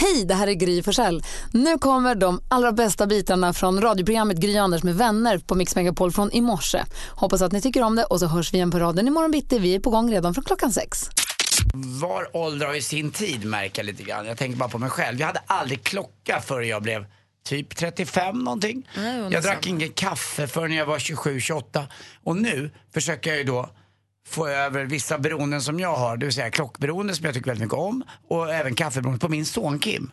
[0.00, 1.22] Hej, det här är Gry Forssell.
[1.52, 6.12] Nu kommer de allra bästa bitarna från radioprogrammet Gry Anders med vänner på Mix Megapol
[6.12, 6.84] från i morse.
[7.10, 9.58] Hoppas att ni tycker om det och så hörs vi igen på raden imorgon bitti.
[9.58, 11.10] Vi är på gång redan från klockan sex.
[11.74, 14.26] Var ålder har ju sin tid märker jag lite grann.
[14.26, 15.20] Jag tänker bara på mig själv.
[15.20, 17.06] Jag hade aldrig klocka förrän jag blev
[17.48, 18.88] typ 35 någonting.
[19.30, 21.86] jag drack ingen kaffe förrän jag var 27-28.
[22.24, 23.70] Och nu försöker jag ju då
[24.28, 27.64] få över vissa beroenden som jag har, det vill säga klockberoende som jag tycker väldigt
[27.64, 30.10] mycket om och även kaffeberoende på min son Kim.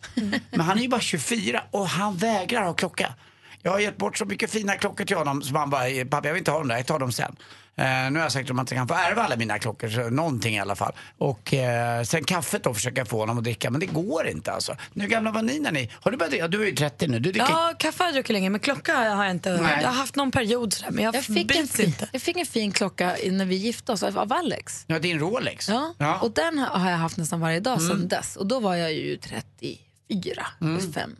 [0.50, 3.14] Men han är ju bara 24 och han vägrar ha klocka.
[3.62, 6.28] Jag har gett bort så mycket fina klockor till honom som han bara, eh, pappa
[6.28, 7.36] jag vill inte ha dem där, jag tar dem sen.
[7.78, 10.10] Eh, nu har jag sagt att man inte kan få ärva alla mina klockor, så
[10.10, 10.94] någonting i alla fall.
[11.18, 14.52] Och eh, sen kaffet då försöker jag få honom att dricka, men det går inte
[14.52, 14.76] alltså.
[14.94, 16.48] Nu gamla var ni när ni, har du börjat dricka?
[16.48, 18.96] Du är ju 30 nu, du dricker Ja, kaffe har jag druckit länge, men klocka
[18.96, 19.62] har jag inte.
[19.62, 19.80] Nej.
[19.82, 22.10] Jag har haft någon period sådär, men jag, Jag fick, en inte.
[22.12, 24.84] jag fick en fin klocka när vi gifte oss av Alex.
[24.88, 25.70] Ja, din Rolex.
[25.70, 25.94] Ja.
[25.98, 26.20] Ja.
[26.20, 28.36] Och den har jag haft nästan varje dag sedan dess.
[28.36, 30.94] Och då var jag ju 34, mm.
[30.94, 31.16] 5.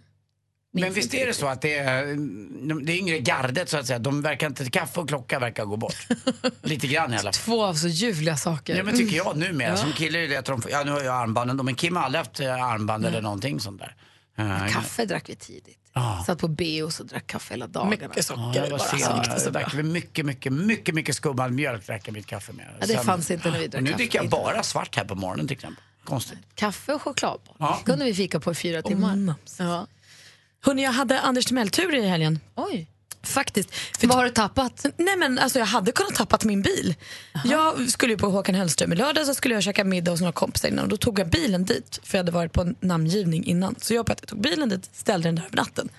[0.82, 2.06] Men visst är det så att det är,
[2.86, 6.08] det yngre gardet så att säga, de verkar inte, kaffe och klocka verkar gå bort.
[6.62, 7.34] Lite grann i alla fall.
[7.34, 8.76] Två av så ljuvliga saker.
[8.76, 9.78] Ja men tycker jag numera.
[9.78, 12.20] Som kille är det att de, ja nu har jag armbanden men Kim har aldrig
[12.20, 13.96] haft eh, armband eller någonting sånt där.
[14.38, 15.78] Eh, Kaffe drack vi tidigt.
[15.94, 16.24] Ja.
[16.26, 17.90] Satt på B och så drack kaffe hela dagarna.
[17.90, 18.62] Mycket Ja, socker.
[18.64, 19.40] jag var bara.
[19.40, 19.54] sen.
[19.54, 22.66] Drack väl mycket, mycket, mycket, mycket skummad mjölk drack jag mitt kaffe med.
[22.80, 23.98] Ja, det fanns inte när vi drack nu kaffe.
[23.98, 25.84] dricker jag bara svart här på morgonen till exempel.
[26.04, 26.38] Konstigt.
[26.56, 27.40] Kaffe och choklad.
[27.60, 27.80] Ja.
[27.86, 29.34] kunde vi fika på i fyra timmar.
[29.60, 29.88] ja.
[30.66, 32.40] Hörrni, jag hade Anders Timell-tur i helgen.
[32.56, 32.88] Oj.
[33.24, 33.76] Faktiskt.
[34.00, 34.86] För Vad har du tappat?
[34.98, 36.96] Nej men alltså jag hade kunnat tappat min bil.
[37.44, 40.32] Jag skulle ju på Håkan Hellström i lördag så skulle jag käka middag hos några
[40.32, 43.46] kompisar innan och då tog jag bilen dit för jag hade varit på en namngivning
[43.46, 43.76] innan.
[43.82, 45.90] Så jag och Petter tog bilen dit, ställde den där över natten.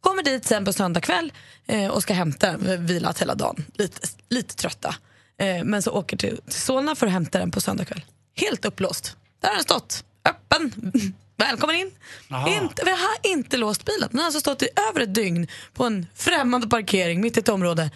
[0.00, 1.32] Kommer dit sen på söndag kväll
[1.66, 4.94] eh, och ska hämta, vilat hela dagen, lite, lite trötta.
[5.38, 8.04] Eh, men så åker till, till Solna för att hämta den på söndag kväll.
[8.36, 9.16] Helt upplåst.
[9.40, 10.72] Där har den stått, öppen.
[11.36, 11.90] Välkommen in.
[12.62, 14.08] Inte, vi har inte låst bilen.
[14.10, 17.48] Den har alltså stått i över ett dygn på en främmande parkering mitt i ett
[17.48, 17.90] område.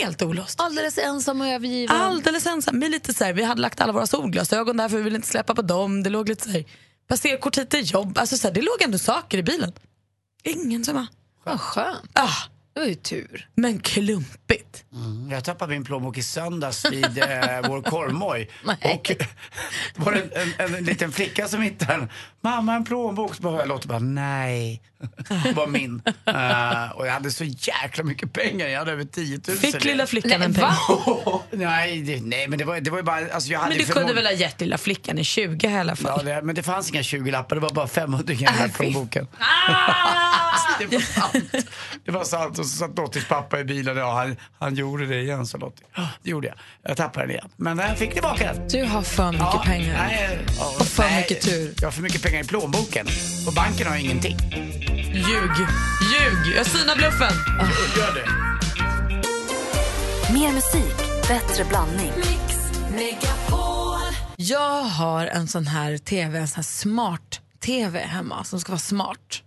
[0.00, 0.60] Helt olåst.
[0.60, 1.96] Alldeles ensam och övergiven.
[1.96, 2.78] Alldeles ensam.
[2.78, 5.28] Men lite så här, vi hade lagt alla våra solglasögon där för vi ville inte
[5.28, 6.02] släppa på dem.
[6.02, 6.64] Det låg lite så här,
[7.08, 8.18] passerkort hit till jobb.
[8.18, 9.72] Alltså så här, det låg ändå saker i bilen.
[10.44, 11.06] Ingen som var...
[11.44, 12.10] Vad skönt.
[12.12, 12.28] Ah,
[12.74, 13.48] Det var ju tur.
[13.54, 14.65] men klumpigt.
[14.92, 17.28] Mm, Jag tappade min plånbok i söndags vid eh,
[17.68, 18.50] vår korvmoj.
[18.64, 19.26] Och det
[19.96, 22.08] var en, en, en liten flicka som hittade den.
[22.40, 23.34] Mamma, en plånbok.
[23.34, 24.82] Så bara, jag låter bara, nej.
[25.44, 26.02] Det var min.
[26.26, 28.66] Eh, och jag hade så jäkla mycket pengar.
[28.66, 29.56] Jag hade över 10 000.
[29.56, 30.64] Fick lilla flickan en peng.
[31.50, 33.32] nej, det, nej, men det var, det var ju bara...
[33.32, 35.96] Alltså jag hade Men du kunde väl ha gett lilla flickan i 20 i alla
[35.96, 36.26] fall?
[36.26, 39.26] Ja, det, men det fanns inga 20-lappar, det var bara 500 i den här plånboken.
[40.78, 41.66] det var sant.
[42.04, 42.58] Det var sant.
[42.58, 43.96] Och så satt Lottis pappa i bilen.
[43.96, 44.36] Ja, han,
[44.66, 45.86] han gjorde det igen, så Lottie.
[46.22, 46.56] Det gjorde jag.
[46.82, 47.48] Jag tappade den igen.
[47.56, 48.68] Men jag fick tillbaka den.
[48.68, 49.98] Du har för mycket Ja, pengar.
[50.06, 51.74] Nej, ja, Och för nej, mycket tur.
[51.80, 53.06] Jag har för mycket pengar i plånboken.
[53.46, 54.36] Och banken har ingenting.
[55.14, 55.50] Ljug.
[56.12, 56.56] Ljug.
[56.56, 57.32] Jag synar bluffen.
[57.96, 58.28] Gör det.
[60.32, 60.96] Mer musik,
[61.28, 62.12] bättre blandning.
[64.36, 68.78] Jag har en sån här tv, en sån här smart tv hemma som ska vara
[68.78, 69.42] smart.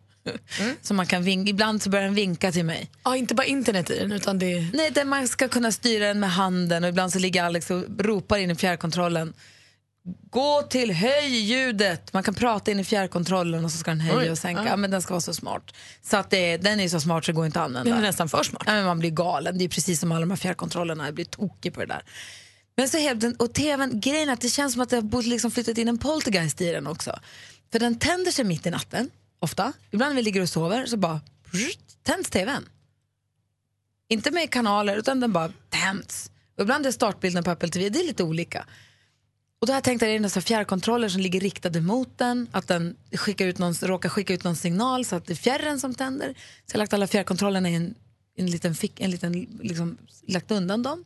[0.81, 2.89] Så man kan vinka, ibland så börjar den vinka till mig.
[3.03, 4.67] Ja, inte bara internet i den utan det.
[4.73, 7.83] Nej, där man ska kunna styra den med handen och ibland så ligger Alex och
[7.99, 9.33] ropar in i fjärrkontrollen.
[10.29, 12.13] Gå till höj ljudet.
[12.13, 14.65] Man kan prata in i fjärrkontrollen och så ska den höja Oj, och sänka.
[14.65, 14.75] ja.
[14.75, 15.71] Men den ska vara så smart.
[16.03, 17.89] Så att det, den är så smart så det går inte att använda.
[17.89, 18.63] Den är nästan för smart.
[18.65, 19.57] Ja, men man blir galen.
[19.57, 21.05] Det är precis som alla de här fjärrkontrollerna.
[21.05, 22.01] Jag blir tokig på det där.
[22.77, 25.23] Men så helt, den- och tvn, grejen är att det känns som att det har
[25.23, 27.19] liksom flyttat in en poltergeist i den också.
[27.71, 29.73] För den tänder sig mitt i natten, ofta.
[29.91, 31.21] Ibland när vi ligger och sover så bara
[32.03, 32.69] tänds tvn.
[34.07, 36.31] Inte med kanaler utan den bara tänds.
[36.55, 38.65] Och ibland är startbilden på Apple TV, det är lite olika.
[39.59, 42.47] Och då har jag tänkt att det är nästan fjärrkontroller som ligger riktade mot den,
[42.51, 45.79] att den skickar ut någon, råkar skicka ut någon signal så att det är fjärren
[45.79, 46.33] som tänder.
[46.65, 47.95] Så jag har lagt alla fjärrkontrollerna i en,
[48.35, 49.97] en liten fick, en liten, liksom,
[50.27, 51.03] lagt undan dem.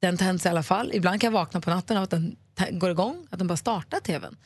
[0.00, 0.90] Den tänds i alla fall.
[0.94, 2.36] Ibland kan jag vakna på natten av att den
[2.70, 4.36] går igång, att den bara startar tvn.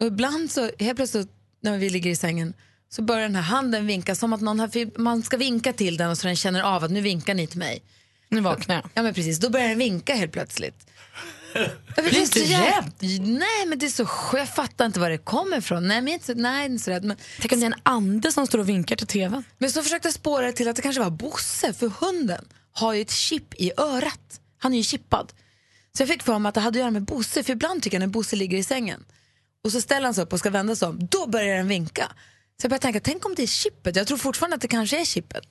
[0.00, 1.30] Och ibland så, helt plötsligt
[1.70, 2.54] när vi ligger i sängen
[2.88, 6.10] så börjar den här handen vinka som att någon har, man ska vinka till den
[6.10, 7.82] och så den känner av att nu vinkar ni till mig.
[8.28, 8.84] Nu vaknar jag.
[8.94, 10.86] Ja men precis, då börjar den vinka helt plötsligt.
[11.52, 12.92] Blir det är inte jävla-
[13.38, 15.88] Nej men det är så skönt, jag fattar inte var det kommer ifrån.
[15.88, 17.04] Nej men inte nej, inte så rädd.
[17.04, 19.44] Men, Tänk om det är en ande som står och vinkar till tvn.
[19.58, 22.92] men så försökte jag spåra det till att det kanske var Bosse, för hunden har
[22.94, 24.40] ju ett chip i örat.
[24.58, 25.32] Han är ju chippad.
[25.96, 27.94] Så jag fick för mig att det hade att göra med Bosse, för ibland tycker
[27.96, 29.04] jag när Bosse ligger i sängen
[29.66, 32.12] och så ställer han sig upp och ska vända sig om, då börjar den vinka.
[32.60, 33.96] Så jag började tänka, tänk om det är chippet?
[33.96, 35.44] Jag tror fortfarande att det kanske är chippet.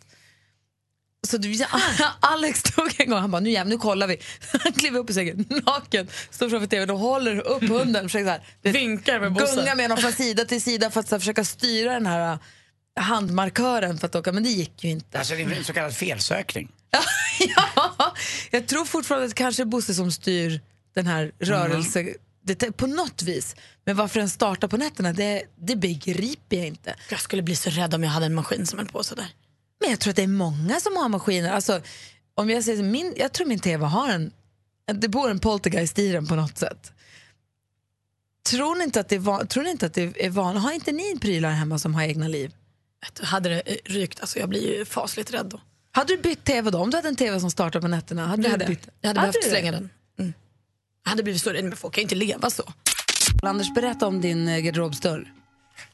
[1.27, 1.65] Så du,
[2.19, 4.17] Alex tog en gång, han bara nu jävlar, nu kollar vi.
[4.63, 8.03] Han kliver upp i sängen, naken, står framför tvn och håller upp hunden.
[8.05, 9.55] Försöker så här, du vet, Vinkar med Bosse.
[9.55, 12.31] Gunga med honom från sida till sida för att så här, försöka styra den här
[12.97, 15.17] äh, handmarkören för att åka, men det gick ju inte.
[15.17, 16.71] Alltså det är en så kallad felsökning.
[17.75, 18.15] ja,
[18.51, 20.61] jag tror fortfarande att det kanske är Bosse som styr
[20.93, 22.13] den här rörelsen
[22.45, 23.55] det, på något vis.
[23.85, 26.95] Men varför den startar på nätterna, det, det begriper jag inte.
[27.09, 29.27] Jag skulle bli så rädd om jag hade en maskin som höll på sådär.
[29.79, 31.51] Men jag tror att det är många som har maskiner.
[31.51, 31.81] Alltså,
[32.35, 34.31] om jag, säger, min, jag tror min tv har en,
[34.93, 36.91] det bor en poltergeist i den på något sätt.
[38.49, 40.71] Tror ni inte att det är, van, tror ni inte att det är van, Har
[40.71, 42.53] inte ni prylar hemma som har egna liv?
[43.21, 45.61] Hade det eh, rykt, alltså jag blir ju fasligt rädd då.
[45.91, 46.77] Hade du bytt tv då?
[46.77, 48.27] Om du hade en tv som startar på nätterna?
[48.27, 48.87] Hade du hade bytt?
[49.01, 49.89] Jag hade Hade behövt slänga den.
[51.05, 52.63] Hade blivit så rädd, men folk kan ju inte leva så.
[53.41, 55.31] Anders, berätta om din eh, garderobsdörr.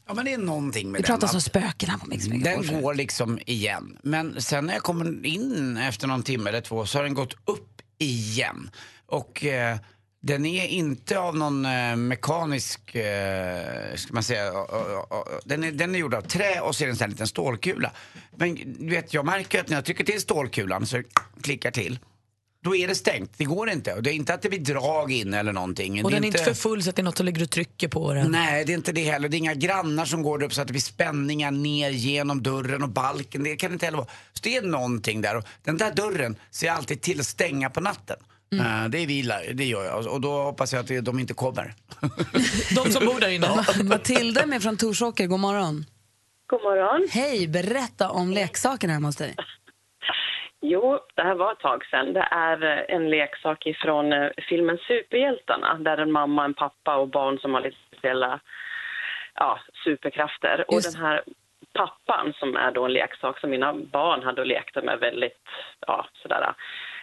[0.08, 1.08] Ja men det är någonting med Vi den.
[1.08, 1.32] pratar va?
[1.32, 2.68] som spöken här på Mix Megapol.
[2.68, 3.98] Den går liksom igen.
[4.04, 7.34] Men sen när jag kommer in efter någon timme eller två så har den gått
[7.46, 8.70] upp igen.
[9.06, 9.78] Och eh,
[10.22, 15.64] den är inte av någon eh, mekanisk, eh, ska man säga, eh, eh, eh, den
[15.64, 17.92] är, den är gjord av trä och så är det en sån här liten stålkula.
[18.38, 21.04] Men du vet, jag märker att när jag trycker till stålkulan så
[21.42, 22.00] klickar till.
[22.64, 23.94] Då är det stängt, det går inte.
[23.94, 26.06] Och det är inte att det blir drag in eller någonting.
[26.06, 27.50] Och det den är inte för full så att det är något som ligger och
[27.50, 28.32] trycker på den.
[28.32, 29.30] Nej, det är inte det heller.
[29.30, 32.84] Det är inga grannar som går upp så att det blir spänningar ner genom dörren
[32.84, 33.44] och balken.
[33.44, 34.08] Det kan det inte heller vara.
[34.34, 35.38] Så det är någonting där.
[35.38, 38.18] Och den där dörren ser jag alltid till att stänga på natten.
[38.60, 40.08] Eh, det vilar, det gör jag.
[40.08, 41.74] Och då hoppas jag att de inte kommer.
[42.76, 43.66] De som bor där inne.
[43.84, 45.86] Matilda med från Torsåker, god morgon.
[46.48, 47.08] God morgon.
[47.12, 49.36] Hej, berätta om leksakerna hemma hos dig.
[50.62, 52.14] Jo, det här var ett tag sedan.
[52.14, 57.08] Det är eh, en leksak ifrån eh, filmen Superhjältarna där en mamma, en pappa och
[57.08, 58.40] barn som har lite speciella
[59.36, 60.66] ja, superkrafter.
[60.68, 60.94] Och Just.
[60.94, 61.24] den här
[61.74, 65.48] pappan som är då en leksak som mina barn hade och lekte med väldigt,
[65.88, 66.54] ja sådär,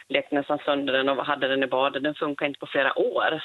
[0.09, 2.03] lekte nästan sönder den och hade den i badet.
[2.03, 3.43] Den funkar inte på flera år.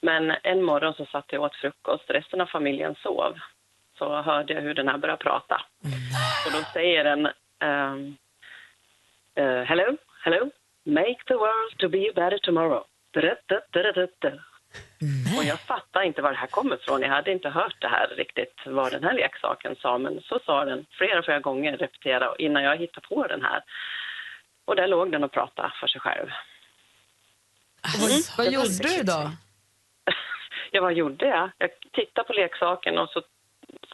[0.00, 3.38] Men en morgon så satt jag och åt frukost, resten av familjen sov.
[3.98, 5.62] Så hörde jag hur den här började prata.
[6.46, 7.28] Och då säger den
[7.60, 8.16] ehm,
[9.40, 10.50] Uh, hello, hello.
[10.86, 12.84] Make the world to be a better tomorrow.
[15.38, 17.02] Och jag fattar inte var det här kommer ifrån.
[17.02, 19.98] Jag hade inte hört det här riktigt, vad den här leksaken sa.
[19.98, 23.62] Men så sa den flera, flera gånger, repetera innan jag hittade på den här.
[24.64, 26.28] Och där låg den och pratade för sig själv.
[28.38, 29.30] Vad gjorde du då?
[30.70, 31.50] Ja, vad gjorde jag?
[31.58, 33.22] Jag tittade på leksaken och så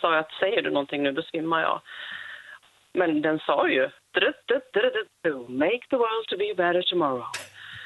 [0.00, 1.80] sa jag att säger du någonting nu, då svimmar jag.
[2.92, 3.99] Men den sa ju "Du-du-du-du-du,
[5.48, 7.26] make the world to be better tomorrow.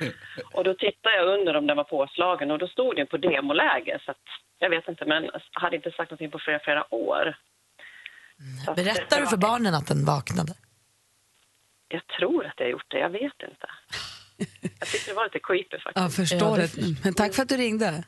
[0.52, 4.00] och då tittade jag under om den var påslagen och då stod den på demoläge.
[4.04, 4.26] Så att,
[4.58, 7.36] jag vet inte, men hade inte sagt någonting på flera, flera år.
[8.66, 10.54] Så Berättar du för barnen att den vaknade?
[11.88, 13.68] Jag tror att jag har gjort det, jag vet inte.
[14.80, 15.96] Jag tyckte det var lite creepy faktiskt.
[15.96, 17.04] Jag förstår det.
[17.04, 18.04] Men tack för att du ringde.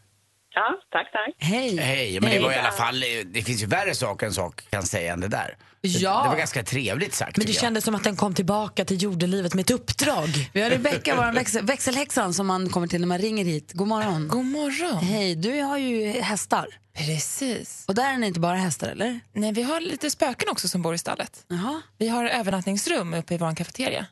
[0.58, 1.34] Ja, tack, tack.
[1.38, 1.76] Hej.
[1.76, 4.82] Hej, men det var i alla fall, det finns ju värre saker en sak kan
[4.82, 5.56] säga än det där.
[5.80, 6.22] Ja.
[6.22, 7.60] Det, var ganska trevligt sagt Men det jag.
[7.60, 10.50] kändes som att den kom tillbaka till jordelivet med ett uppdrag.
[10.52, 13.72] Vi har Rebecka, vår växel, växelhäxan som man kommer till när man ringer hit.
[13.72, 14.28] God morgon.
[14.28, 15.04] God morgon.
[15.04, 16.66] Hej, du har ju hästar.
[16.94, 17.84] Precis.
[17.88, 19.20] Och där är det inte bara hästar, eller?
[19.32, 21.44] Nej, vi har lite spöken också som bor i stallet.
[21.48, 21.82] Jaha.
[21.98, 24.06] Vi har övernattningsrum uppe i vår kafeteria.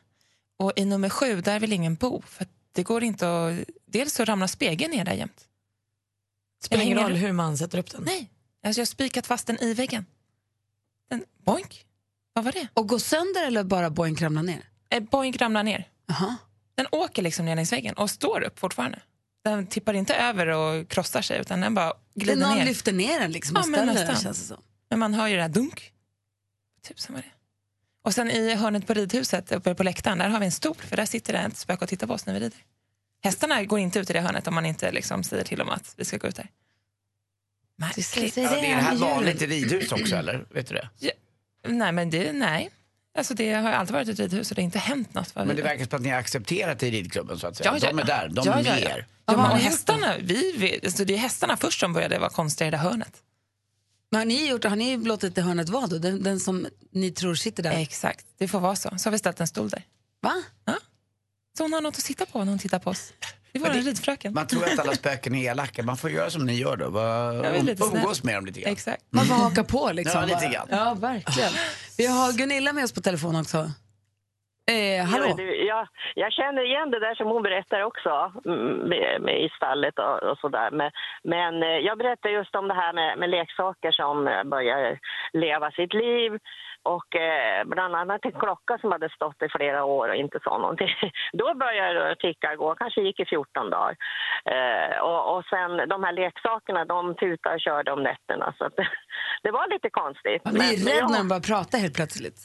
[0.59, 2.23] Och i nummer sju, där vill ingen bo.
[2.27, 3.53] För det går inte att...
[3.87, 5.41] Dels så ramlar spegeln ner där jämt.
[6.65, 8.03] Spelar ingen roll hur man sätter upp den.
[8.03, 8.31] Nej,
[8.65, 10.05] alltså jag har spikat fast den i väggen.
[11.09, 11.85] Den, boink.
[12.33, 12.67] Vad var det?
[12.73, 14.69] Och gå sönder eller bara boink ramla ner?
[14.89, 15.87] Eh, boink ramlar ner.
[16.07, 16.35] Jaha.
[16.75, 19.01] Den åker liksom ner längs väggen och står upp fortfarande.
[19.43, 22.65] Den tippar inte över och krossar sig utan den bara glider någon ner.
[22.65, 24.61] lyfter ner den liksom och Ja, men ställer den känns det som.
[24.89, 25.91] Men man hör ju det här dunk.
[26.87, 27.31] Tusen var det.
[28.03, 30.97] Och sen i hörnet på ridhuset uppe på läktaren, där har vi en stol för
[30.97, 32.59] där sitter det ett spöke och tittar på oss när vi rider.
[33.25, 35.93] Hästarna går inte ut i det hörnet om man inte liksom säger till dem att
[35.97, 36.47] vi ska gå ut där.
[37.77, 38.37] Märkligt.
[38.37, 40.45] Ja, det är det här vanligt i ridhus också eller?
[40.49, 40.89] Vet du det?
[40.99, 41.11] Ja,
[41.67, 42.69] nej, men det, nej.
[43.17, 45.35] Alltså det har ju alltid varit ett ridhus och det har inte hänt något.
[45.35, 45.65] Men det vet.
[45.65, 47.71] verkar som att ni har accepterat det i ridklubben så att säga.
[47.71, 48.05] Ja, ja, de är ja.
[48.05, 48.89] där, de Ja, är ja, med ja.
[48.89, 49.07] er.
[49.25, 52.71] Ja, och hästarna, vi, vi, alltså det är hästarna först som började vara konstiga i
[52.71, 53.13] det hörnet.
[54.11, 55.97] Men har ni, gjort, har ni låtit det hörnet vara då?
[55.97, 57.71] Den, den som ni tror sitter där?
[57.71, 58.97] Exakt, det får vara så.
[58.97, 59.83] Så har vi ställt en stol där.
[60.21, 60.43] Va?
[61.57, 63.13] Så hon har något att sitta på när hon tittar på oss.
[63.51, 64.33] Det var en ridfröken.
[64.33, 65.83] Man tror att alla spöken är elaka.
[65.83, 66.91] Man får göra som ni gör då.
[66.91, 67.95] Snäll.
[67.95, 68.71] umgås med dem lite grann.
[68.71, 69.03] Exakt.
[69.09, 70.21] Man får haka på liksom.
[70.21, 70.67] Ja, lite grann.
[70.69, 71.51] Ja, verkligen.
[71.97, 73.57] Vi har Gunilla med oss på telefon också.
[74.71, 75.25] Eh, hallå?
[75.29, 78.13] Ja, du, jag, jag känner igen det där som hon berättar också,
[78.45, 80.71] mm, med, med i stallet och, och sådär.
[80.71, 80.91] Men,
[81.23, 84.99] men eh, jag berättar just om det här med, med leksaker som eh, börjar
[85.33, 86.31] leva sitt liv.
[86.85, 90.57] Och eh, bland annat en klocka som hade stått i flera år och inte sa
[90.57, 90.89] någonting.
[91.33, 93.95] Då började det ticka gå, kanske gick i 14 dagar.
[94.55, 98.53] Eh, och, och sen de här leksakerna, de tutade och körde om nätterna.
[98.57, 98.75] Så att,
[99.43, 100.45] det var lite konstigt.
[100.45, 102.39] Man blir Men- rädd men när jag- de bara pratar helt plötsligt.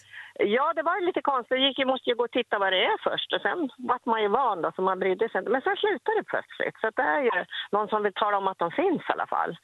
[0.45, 1.59] Ja, det var lite konstigt.
[1.59, 3.33] Jag gick, jag måste ju gå och titta vad det är först.
[3.33, 5.51] Och sen vart man ju van då, så man brydde sig inte.
[5.51, 6.77] Men sen slutade det plötsligt.
[6.81, 9.57] Så det är ju någon som vill tala om att de finns i alla fall.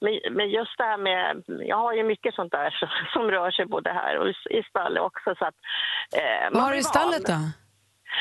[0.00, 1.42] Men, men just det här med...
[1.72, 5.02] Jag har ju mycket sånt där som, som rör sig både här och i, stallet
[5.02, 5.34] också.
[5.38, 5.58] Så att,
[6.20, 7.38] eh, Vad har du i stallet då?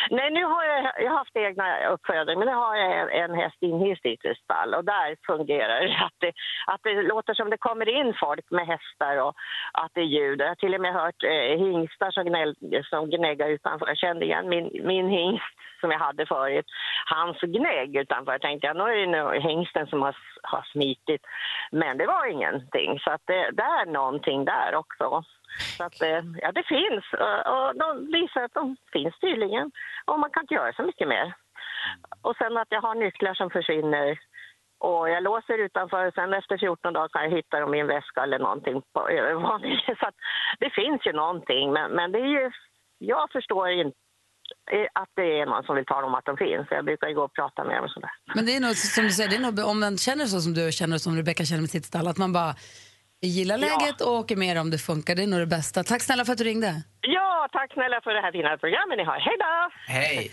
[0.09, 3.33] Nej, nu har jag, jag har haft egna uppfödning, men nu har jag en, en
[3.39, 6.31] häst inhyst i ett stall och där fungerar det att, det
[6.67, 9.35] att det låter som det kommer in folk med hästar och
[9.73, 10.41] att det är ljud.
[10.41, 13.87] Jag har till och med hört eh, hingstar som, gnäll, som gnäggar utanför.
[13.87, 16.65] Jag kände igen min, min hingst som jag hade förut.
[17.05, 18.31] Hans gnägg utanför.
[18.31, 21.21] Jag tänkte jag, nu är det nu hingsten som har, har smitit.
[21.71, 25.23] Men det var ingenting, så att det, det är någonting där också.
[25.77, 27.05] Så att, eh, ja, det finns.
[27.53, 27.87] Och- de
[28.17, 29.71] visar att de finns tydligen.
[30.05, 31.33] Och man kan inte göra så mycket mer.
[32.21, 34.19] Och sen att jag har nycklar som försvinner.
[34.79, 36.05] Och jag låser utanför.
[36.07, 39.09] och Sen efter 14 dagar kan jag hitta dem i en väska eller någonting på
[39.09, 39.95] övervåningen.
[39.99, 40.15] Så att
[40.59, 41.73] det finns ju någonting.
[41.73, 42.51] Men, men det är ju...
[42.97, 43.97] Jag förstår inte
[44.71, 46.67] eh, att det är någon som vill tala om att de finns.
[46.71, 48.11] Jag brukar gå och prata med dem och sådär.
[48.35, 50.53] Men det är nog som du säger, det är nog, om man känner så som
[50.53, 52.53] du känner och som Rebecka känner med sitt stall, att man bara
[53.21, 55.15] gillar läget och åker med om det funkar.
[55.15, 55.83] Det är nog det bästa.
[55.83, 56.83] Tack snälla för att du ringde.
[57.01, 59.19] Ja, tack snälla för det här fina programmet ni har.
[59.19, 59.69] Hej då!
[59.87, 60.31] Hej!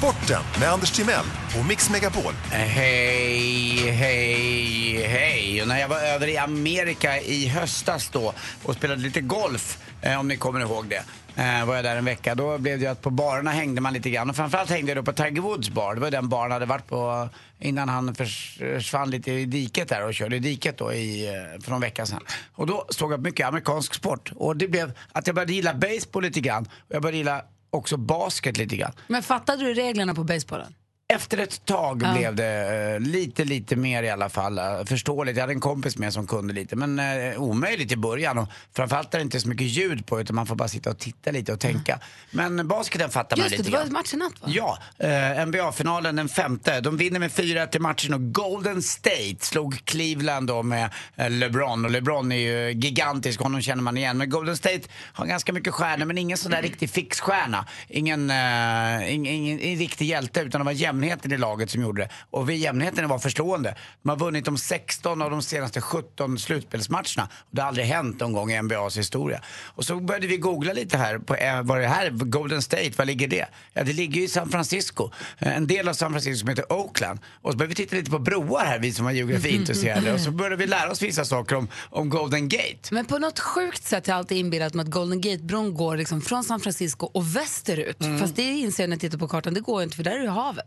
[0.00, 1.24] Sporten med Anders Timell
[1.58, 2.32] och Mix Megapol.
[2.50, 5.62] Hej, hej, hej.
[5.62, 10.20] Och när jag var över i Amerika i höstas då och spelade lite golf, eh,
[10.20, 11.04] om ni kommer ihåg det,
[11.42, 12.34] eh, var jag där en vecka.
[12.34, 14.30] Då blev det ju att på barerna hängde man lite grann.
[14.30, 15.94] Och framförallt hängde jag då på Tiger Woods bar.
[15.94, 17.28] Det var den baren hade varit på
[17.58, 21.70] innan han försvann lite i diket där och körde i diket då i, eh, för
[21.70, 22.22] någon vecka sedan.
[22.54, 24.32] Och då såg jag mycket amerikansk sport.
[24.36, 26.68] Och det blev att jag började gilla baseball lite grann.
[26.88, 28.92] Jag började gilla också basket lite grann.
[29.06, 30.74] Men fattade du reglerna på basebollen?
[31.14, 32.12] Efter ett tag Ja.
[32.12, 34.58] blev det eh, lite, lite mer i alla fall.
[34.58, 35.36] eh, förståeligt.
[35.36, 36.76] Jag hade en kompis med som kunde lite.
[36.76, 38.38] Men eh, omöjligt i början.
[38.38, 40.98] Och framförallt är det inte så mycket ljud på utan man får bara sitta och
[40.98, 41.98] titta lite och tänka.
[42.30, 43.92] Men basketen fattar man Just det, lite det var grann.
[43.92, 44.48] match i natt va?
[44.50, 46.80] Ja, eh, NBA-finalen den femte.
[46.80, 50.90] De vinner med 4-1 i matchen och Golden State slog Cleveland då med
[51.28, 51.84] LeBron.
[51.84, 54.18] Och LeBron är ju gigantisk, honom känner man igen.
[54.18, 54.80] Men Golden State
[55.12, 57.66] har ganska mycket stjärnor men ingen sån där riktig fixstjärna.
[57.88, 62.08] Ingen, ingen, ingen, ingen riktig hjälte utan det var jämnheten i laget som gjorde det.
[62.30, 63.74] Och vi jämnheten var förstående.
[64.02, 67.28] De har vunnit de 16 av de senaste 17 slutspelsmatcherna.
[67.50, 69.42] Det har aldrig hänt någon gång i NBAs historia.
[69.66, 72.90] Och så började vi googla lite här på eh, vad det här är, Golden State,
[72.96, 73.46] var ligger det?
[73.72, 75.10] Ja, det ligger ju i San Francisco.
[75.38, 77.18] Eh, En del av San Francisco som heter Oakland.
[77.42, 80.12] Och så började vi titta lite på broar här, vi som var geografiintresserade.
[80.14, 82.78] Och så började vi lära oss vissa saker om, om Golden Gate.
[82.90, 86.20] Men på något sjukt sätt har jag alltid inbillat mig att Golden Gate-bron går liksom
[86.22, 88.00] från San Francisco och västerut.
[88.00, 88.18] Mm.
[88.18, 90.22] Fast det inser jag när jag tittar på kartan, det går inte för där är
[90.22, 90.66] ju havet.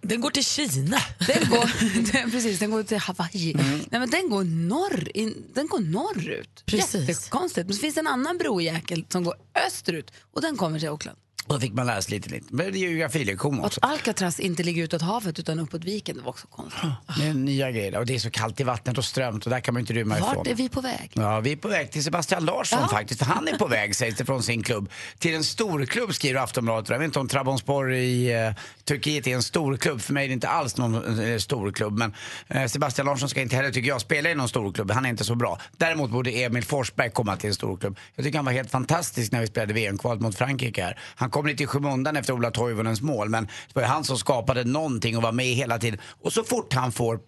[0.00, 0.98] Den går till Kina.
[1.26, 3.52] Den går, den, precis, den går till Hawaii.
[3.52, 3.78] Mm.
[3.90, 6.62] Nej, men den går, norr, in, den går norrut.
[6.66, 7.08] Precis.
[7.08, 7.66] Jättekonstigt.
[7.66, 9.34] Men så finns det en annan brojäkel som går
[9.66, 11.18] österut och den kommer till Oakland.
[11.46, 12.46] Och då fick man lära sig lite, lite.
[12.50, 13.80] Men det är geografilektion också.
[13.82, 16.80] att Alcatraz inte ligger utåt havet utan uppåt viken, det var också konstigt.
[17.18, 17.96] Det är nya grejer.
[17.98, 20.16] Och det är så kallt i vattnet och strömt och där kan man inte rymma
[20.18, 20.34] ifrån.
[20.36, 21.10] Vart är vi på väg?
[21.14, 22.88] Ja, vi är på väg till Sebastian Larsson Ja.
[22.88, 23.22] faktiskt.
[23.22, 26.88] Han är på väg, sägs det, från sin klubb till en storklubb, skriver Aftonbladet.
[26.90, 28.52] Jag vet inte om Trabzonspor i eh,
[28.84, 30.00] Turkiet är en storklubb.
[30.00, 31.98] För mig är det inte alls någon eh, storklubb.
[31.98, 32.14] Men
[32.48, 34.90] eh, Sebastian Larsson ska inte heller, tycker jag, spela i någon storklubb.
[34.90, 35.58] Han är inte så bra.
[35.76, 37.98] Däremot borde Emil Forsberg komma till en storklubb.
[38.14, 40.98] Jag tycker han var helt fantastisk när vi spelade VM-kvalet mot Frankrike här.
[41.14, 43.28] Han han kom lite i skymundan efter Ola Toivonens mål.
[43.28, 46.00] Men det var ju han som skapade någonting och var med hela tiden.
[46.22, 47.20] Och så fort han får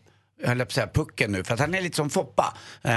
[0.42, 2.92] jag höll på att säga pucken nu, för att han är lite som Foppa, eh,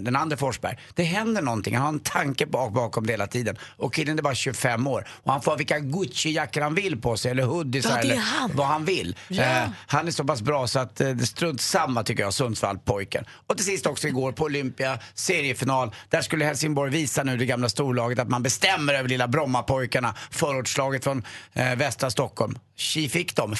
[0.00, 0.78] den andra Forsberg.
[0.94, 3.56] Det händer någonting, han har en tanke bak, bakom det hela tiden.
[3.76, 5.08] Och killen är bara 25 år.
[5.10, 8.66] Och han får ha vilka Gucci-jackor han vill på sig, eller hoodiesar, Ja, eller vad
[8.66, 9.16] han vill.
[9.28, 9.42] Ja.
[9.42, 13.24] Eh, han är så pass bra så att eh, det strunt samma tycker jag, Sundsvall-pojken.
[13.46, 15.94] Och till sist också igår på Olympia, seriefinal.
[16.08, 21.04] Där skulle Helsingborg visa nu det gamla storlaget att man bestämmer över lilla Brommapojkarna, förortslaget
[21.04, 22.58] från eh, västra Stockholm.
[22.76, 23.54] Tji fick de.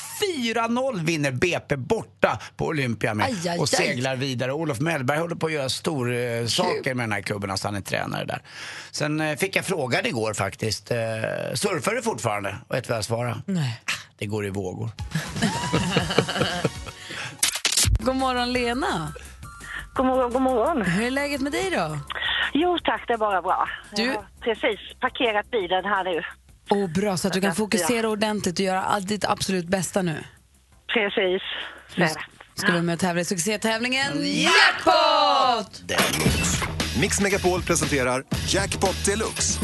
[0.54, 3.69] 4-0 vinner BP borta på Olympia med Aj, aj, och aj.
[3.69, 4.53] seglar vidare.
[4.53, 7.75] Olof Mellberg håller på att göra stor eh, saker med den här klubben, alltså han
[7.75, 8.43] är tränare där.
[8.91, 10.97] Sen eh, fick jag frågan igår faktiskt, eh,
[11.55, 12.57] surfar du fortfarande?
[12.69, 13.43] Och vet du vad jag svarade?
[13.47, 13.81] Nej.
[14.19, 14.91] Det går i vågor.
[17.99, 19.13] God morgon Lena.
[19.95, 20.83] God morgon, god morgon.
[20.83, 21.99] Hur är läget med dig då?
[22.55, 23.69] Jo tack, det är bara bra.
[23.97, 26.23] Du- Jag har precis parkerat bilen här nu.
[26.71, 30.25] Oh, bra, så att du kan fokusera ordentligt och göra allt ditt absolut bästa nu.
[30.95, 31.43] Precis.
[31.95, 32.15] Så är det.
[32.61, 34.12] Ska vi vara med och tävla i succétävlingen
[34.43, 35.83] Jackpot!
[37.00, 39.61] Mix Megapol presenterar Jackpot Deluxe.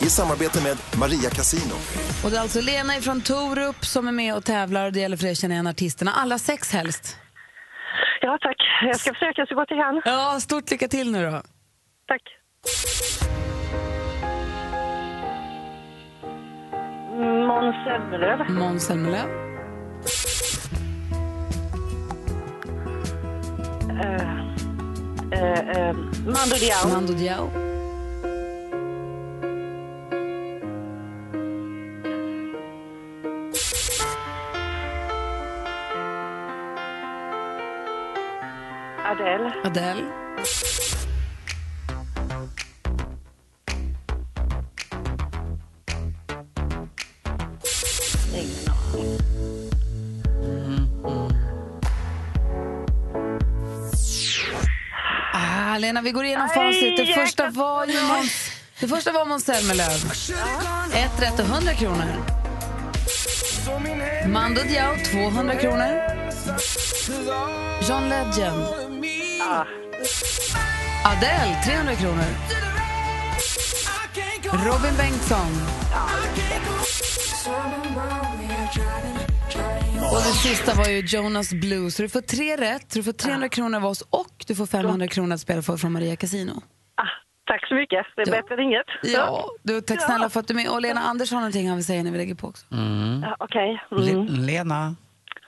[0.00, 1.74] I samarbete med Maria Casino.
[2.24, 5.16] Och det är alltså Lena från Torup som är med och tävlar och det gäller
[5.16, 6.12] för er att känna igen artisterna.
[6.12, 7.18] Alla sex helst.
[8.20, 10.02] Ja tack, jag ska försöka så gott jag kan.
[10.04, 11.42] Ja, stort lycka till nu då.
[12.08, 12.22] Tack.
[17.24, 18.44] Måns Zelmerlöw.
[18.48, 19.28] Måns Zelmerlöw.
[24.02, 24.40] Eh,
[25.30, 25.94] eh, eh,
[26.26, 26.88] Mando Diao.
[26.88, 27.50] Mando Diao.
[39.04, 39.52] Adele.
[39.64, 40.04] Adele.
[55.84, 56.96] Lena, vi går igenom facit.
[56.96, 58.50] Det första var ju Måns,
[58.80, 59.96] det första var Måns Zelmerlöw.
[60.94, 62.24] Ett rätt och 100 kronor.
[64.28, 66.00] Mando Diao 200 kronor.
[67.88, 68.64] John Legend.
[69.38, 69.66] Ja.
[71.04, 72.24] Adele 300 kronor.
[74.64, 75.50] Robin Bengtsson.
[80.12, 81.94] Och det sista var ju Jonas Blues.
[81.96, 85.06] Så du får tre rätt, du får 300 kronor av oss och du får 500
[85.08, 86.52] kronor att spela för från Maria Casino.
[86.94, 87.02] Ah,
[87.46, 88.42] tack så mycket, det är Ja.
[88.42, 88.86] bättre än inget.
[89.02, 90.06] Ja, du, tack Ja.
[90.06, 90.68] snälla för att du är med.
[90.68, 92.66] Och Lena Anders har någonting han vill säga när vi lägger på också.
[92.72, 93.22] Mm.
[93.22, 93.82] Ja, Okej.
[93.90, 94.26] Le- Mm.
[94.26, 94.94] Lena,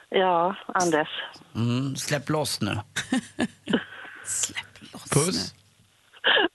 [0.09, 1.09] Ja, Anders.
[1.55, 2.71] mm, släpp loss nu.
[4.25, 5.55] Släpp loss Puss.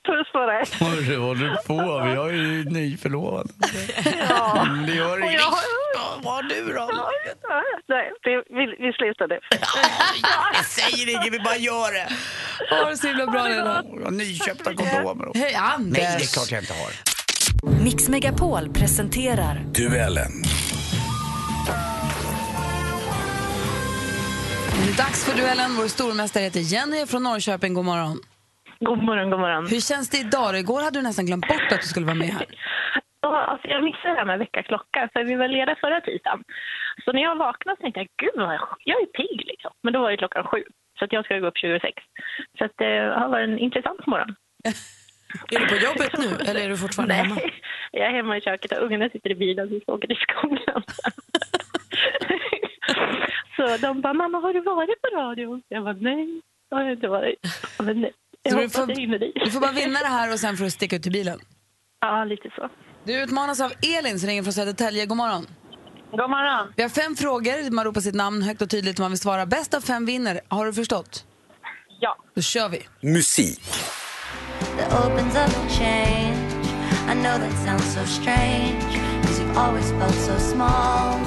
[0.07, 0.63] Puss på dig.
[1.17, 2.01] Håller du på?
[2.09, 3.51] Vi har ju nyförlovad.
[4.29, 4.61] Ja.
[4.67, 5.33] Mm, det gör inget.
[5.33, 5.53] jag-
[5.95, 6.73] Ja, Vad du då?
[6.91, 7.11] Ja,
[7.89, 9.39] Nej, det, vi, vi slutar nu.
[10.53, 12.07] Jag säger inget, vi bara gör det.
[12.75, 13.83] Ha det så himla bra Lena.
[13.95, 15.31] Jag har nyköpta kondomer.
[15.35, 15.97] Hej Anders.
[16.03, 16.91] Nej, det är klart jag inte har.
[17.83, 20.31] Mix Megapol presenterar Duellen.
[24.85, 25.75] Det är dags för duellen.
[25.75, 27.73] Vår stormästare heter Jenny från Norrköping.
[27.73, 28.19] God morgon.
[28.87, 29.67] God morgon, god morgon.
[29.67, 30.59] Hur känns det idag?
[30.59, 32.45] Igår hade du nästan glömt bort att du skulle vara med här.
[33.21, 36.43] Ja, alltså jag missade det här med väckarklocka, för vi var lediga förra tisdagen.
[37.05, 39.71] Så när jag vaknade så tänkte jag, gud vad jag, jag är pigg liksom.
[39.83, 40.63] Men då var det klockan sju,
[40.99, 42.03] så att jag ska gå upp 26.
[42.57, 44.35] Så att, eh, det har varit en intressant morgon.
[45.51, 47.35] Är du på jobbet nu eller är du fortfarande hemma?
[47.35, 47.53] Nej,
[47.91, 50.25] jag är hemma i köket och ungarna sitter i bilen så vi ska åka till
[50.29, 50.83] skolan.
[53.55, 55.63] så de bara, mamma har du varit på radion?
[55.67, 57.39] Jag bara, nej, det har jag inte varit.
[57.79, 58.11] Men nej,
[58.43, 59.45] jag du får-.
[59.45, 61.39] Du får bara vinna det här och sen får du sticka ut till bilen.
[62.01, 62.69] Ja, lite så.
[63.03, 65.05] Du utmanas av Elin som ringer från Södertälje.
[65.05, 65.47] God morgon.
[66.11, 66.73] God morgon.
[66.75, 67.71] Vi har fem frågor.
[67.71, 69.45] Man ropar sitt namn högt och tydligt om man vill svara.
[69.45, 70.41] Bäst av fem vinner.
[70.47, 71.25] Har du förstått?
[71.99, 72.17] Ja.
[72.35, 72.87] Då kör vi.
[73.01, 73.61] Musik.
[74.77, 76.37] that opens up to change.
[77.07, 78.81] I know that sounds so strange,
[79.23, 81.19] cause you've always felt so small.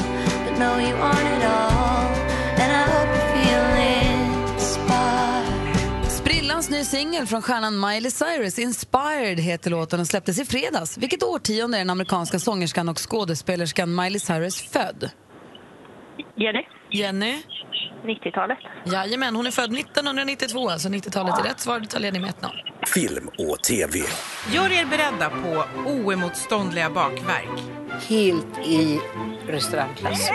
[0.44, 2.07] But no, you aren't at all.
[2.62, 3.24] And I hope
[6.64, 10.98] Sprillans ny singel från stjärnan Miley Cyrus, Inspired, heter låten och släpptes i fredags.
[10.98, 15.11] Vilket årtionde är den amerikanska sångerskan och skådespelerskan Miley Cyrus född?
[16.37, 17.42] Jenny, Jenny?
[18.05, 18.59] 90-talet.
[18.85, 21.81] Jajamän, hon är född 1992, alltså 90-talet är rätt svar.
[21.81, 22.48] Du tar ledning med 1-0.
[22.87, 23.98] Film och TV.
[24.53, 27.62] Gör er beredda på oemotståndliga bakverk.
[28.09, 29.00] Helt i
[29.48, 30.31] restaurangklass.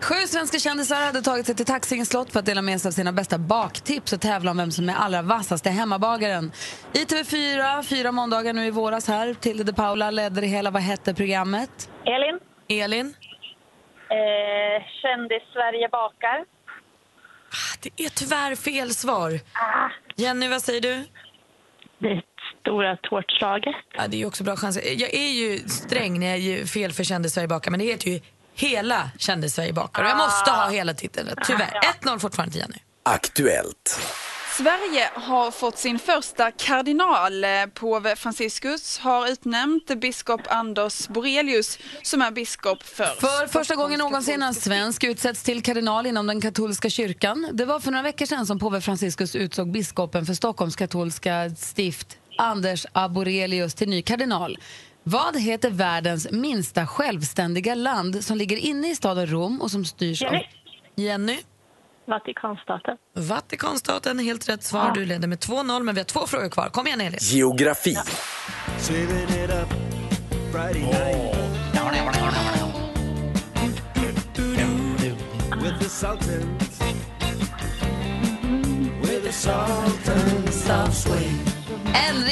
[0.00, 2.92] Sju svenska kändisar hade tagit sig till Taxinge slott för att dela med sig av
[2.92, 6.52] sina bästa baktips och tävla om vem som är allra vassaste hemmabagaren.
[6.92, 10.70] I TV4, fyra måndagar nu i våras här, Tilde de Paula ledde det hela.
[10.70, 11.90] Vad hette programmet?
[12.04, 12.40] Elin.
[12.68, 13.14] Elin?
[14.10, 16.44] Eh, Kändis-Sverige bakar.
[17.80, 19.40] Det är tyvärr fel svar.
[20.16, 21.04] Jenny, vad säger du?
[21.98, 22.22] Det
[22.60, 23.74] stora tårtslaget.
[23.96, 24.82] Ja, det är också bra chanser.
[24.84, 28.20] Jag är ju sträng när jag ger fel för Kändis-Sverige bakar, men det heter ju
[28.58, 30.04] Hela Kändis-Sverige bakar.
[30.04, 31.38] Och jag måste ha hela titeln rätt.
[31.46, 31.80] Tyvärr.
[32.02, 32.78] 1-0 fortfarande till Jenny.
[33.02, 34.00] Aktuellt.
[34.56, 37.44] Sverige har fått sin första kardinal.
[37.74, 44.42] Påve Franciscus har utnämnt biskop Anders Borelius som är biskop för För första gången någonsin
[44.42, 47.48] en svensk utsätts till kardinal inom den katolska kyrkan.
[47.52, 52.18] Det var för några veckor sedan som påve Franciscus utsåg biskopen för Stockholms katolska stift,
[52.38, 54.58] Anders Aborelius, till ny kardinal.
[55.10, 60.22] Vad heter världens minsta självständiga land som ligger inne i staden Rom och som styrs
[60.22, 60.36] Jenny.
[60.36, 60.42] av...
[60.94, 61.38] Jenny?
[62.06, 62.96] Vatikanstaten.
[63.14, 64.92] Vatikanstaten, helt rätt svar.
[64.94, 66.68] Du leder med 2-0, men vi har två frågor kvar.
[66.68, 67.18] Kom igen, Elin.
[67.20, 67.96] Geografi.
[79.00, 81.47] With the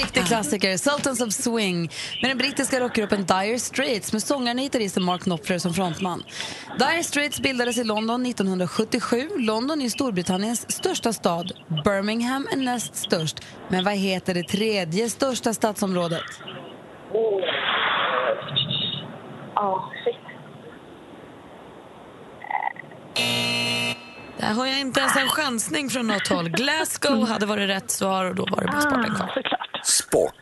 [0.06, 1.90] riktig klassiker, Sultans of Swing
[2.22, 6.22] med den brittiska rockgruppen Dire Straits med sångaren och gitarristen Mark Knopfler som frontman.
[6.78, 9.28] Dire Straits bildades i London 1977.
[9.38, 11.52] London är Storbritanniens största stad.
[11.84, 13.40] Birmingham är näst störst.
[13.68, 16.22] Men vad heter det tredje största stadsområdet?
[19.54, 19.92] Ja.
[24.38, 26.48] Där har jag inte ens en chansning från något håll.
[26.48, 29.55] Glasgow hade varit rätt svar och då var det bara sporten kvar.
[29.86, 30.34] Sport.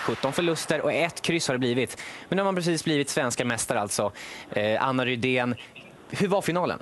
[0.00, 2.00] 17 förluster och ett kryss har det blivit.
[2.28, 4.12] Men nu har man precis blivit svenska mästare alltså.
[4.50, 5.54] Eh, Anna Rydén,
[6.10, 6.78] hur var finalen?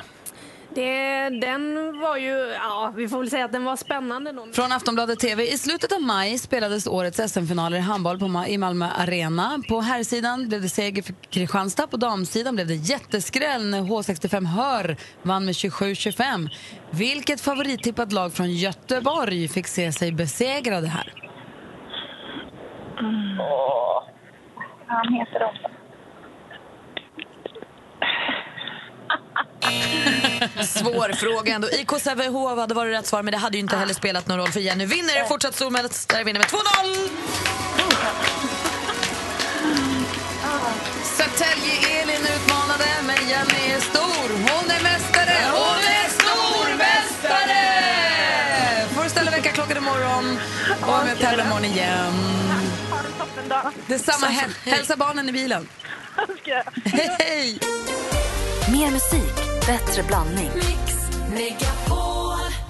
[0.75, 4.33] Det, den var ju, ja, vi får väl säga att den var spännande.
[4.33, 4.47] Då.
[4.53, 5.47] Från Aftonbladet TV.
[5.53, 9.63] I slutet av maj spelades årets SM-finaler i handboll på Ma- i Malmö Arena.
[9.69, 11.87] På herrsidan blev det seger för Kristianstad.
[11.87, 16.49] På damsidan blev det jätteskräll när H65 Hör vann med 27-25.
[16.91, 21.22] Vilket favorittippat lag från Göteborg fick se sig besegrade här?
[23.01, 23.39] Mm.
[24.87, 25.53] Han heter de.
[30.67, 31.69] Svår fråga ändå.
[31.71, 34.49] IK Sävehof hade varit rätt svar, men det hade ju inte heller spelat någon roll
[34.49, 35.25] för Jenny vinner.
[35.25, 36.59] Fortsatt stormästare vinner med 2-0!
[41.03, 44.29] Södertälje-Elin utmanade, men Jenny är stor.
[44.29, 45.37] Hon är mästare!
[45.53, 47.63] Hon är stormästare!
[48.95, 50.39] Får ställa väckarklockan imorgon
[50.81, 52.42] och med tävla imorgon igen.
[53.27, 53.73] Toppendag.
[53.87, 54.27] Detsamma.
[54.27, 55.69] Häl- hälsa barnen i bilen.
[56.85, 57.59] Hej!
[58.73, 59.35] Mer musik,
[59.67, 60.51] bättre blandning.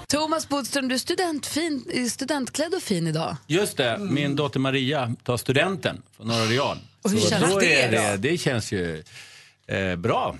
[0.07, 3.35] Thomas Bodström, du är studentfin, studentklädd och fin idag.
[3.47, 6.77] Just det, min dotter Maria tar studenten från Norra Real.
[7.01, 8.17] Och hur Så känns det är det?
[8.17, 9.03] Det känns ju
[9.67, 10.35] eh, bra.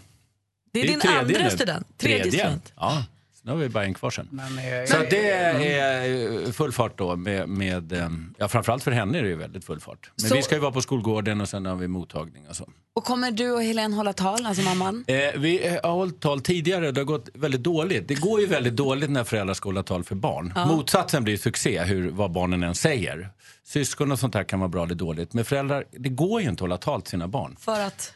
[0.74, 1.50] Det är din tredje andra nu.
[1.50, 2.72] student, tredje student.
[2.76, 3.04] Ja,
[3.46, 4.40] nu har vi bara en kvar sen.
[4.40, 9.24] eh, Så det är full fart då med, med eh, ja framförallt för henne är
[9.24, 10.12] det ju väldigt full fart.
[10.22, 12.70] Men Så- vi ska ju vara på skolgården och sen har vi mottagning och så.
[12.96, 15.06] Och kommer du och Helene hålla tal, alltså mamman?
[15.08, 18.08] Eh, vi har hållit tal tidigare, det har gått väldigt dåligt.
[18.08, 20.54] Det går ju väldigt dåligt när föräldrar ska hålla tal för barn.
[20.56, 20.66] Ja.
[20.66, 23.30] Motsatsen blir succé, hur, vad barnen än säger.
[23.66, 25.34] Syskon och sånt här kan vara bra eller dåligt.
[25.34, 27.56] Men föräldrar, det går ju inte att hålla tal till sina barn.
[27.60, 28.14] För att?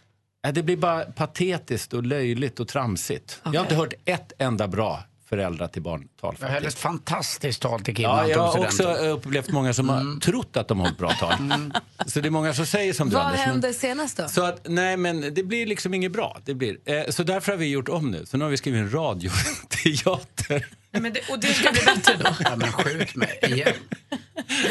[0.53, 3.41] Det blir bara patetiskt och löjligt och tramsigt.
[3.43, 6.35] Jag har inte hört ett enda bra föräldrar till barn-tal.
[6.39, 9.89] Jag höll ett fantastiskt tal till Kim Ja, jag har också eh, upplevt många som
[9.89, 11.33] har trott att de har hållit bra tal.
[12.05, 13.39] Så det är många som säger som du Vad Anders.
[13.39, 14.27] men- hände senast då?
[14.27, 16.37] så att, nej men det blir liksom inget bra.
[16.45, 18.25] Det blir, eh, så därför har vi gjort om nu.
[18.25, 20.65] Så nu har vi skrivit en radioteater.
[20.91, 22.35] Men det, och det ska bli bättre då?
[22.39, 23.73] Ja, men skjut mig igen.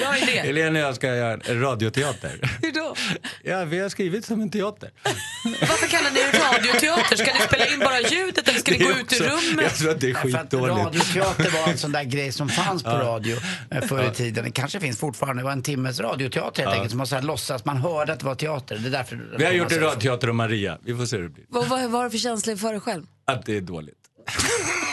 [0.01, 0.33] Bra idé.
[0.41, 2.59] Helena och jag ska göra en radioteater.
[2.63, 2.95] Hur då?
[3.45, 4.91] Ja, vi har skrivit som en teater.
[5.61, 7.17] Varför kallar ni det radioteater?
[7.17, 9.63] Ska ni spela in bara ljudet eller ska ni gå ut också- rummet?
[9.63, 10.77] Jag tror att det är skitdåligt.
[10.79, 12.99] radioteater var en sån där grej som fanns på Ja.
[12.99, 13.37] radio
[13.71, 14.13] eh, förr i Ja.
[14.15, 14.45] tiden.
[14.45, 15.43] Det kanske finns fortfarande.
[15.43, 16.75] Det var en timmes radioteater helt Ja.
[16.75, 17.65] enkelt som man så här låtsas.
[17.65, 18.79] Man hörde att det var teater.
[18.79, 19.89] Det är därför Vi har gjort en radio.
[19.91, 20.79] radioteater om Maria.
[20.85, 21.45] Vi får se hur det blir.
[21.49, 23.05] Vad, vad, vad har du för känsla inför dig själv?
[23.27, 23.95] Att det är dåligt.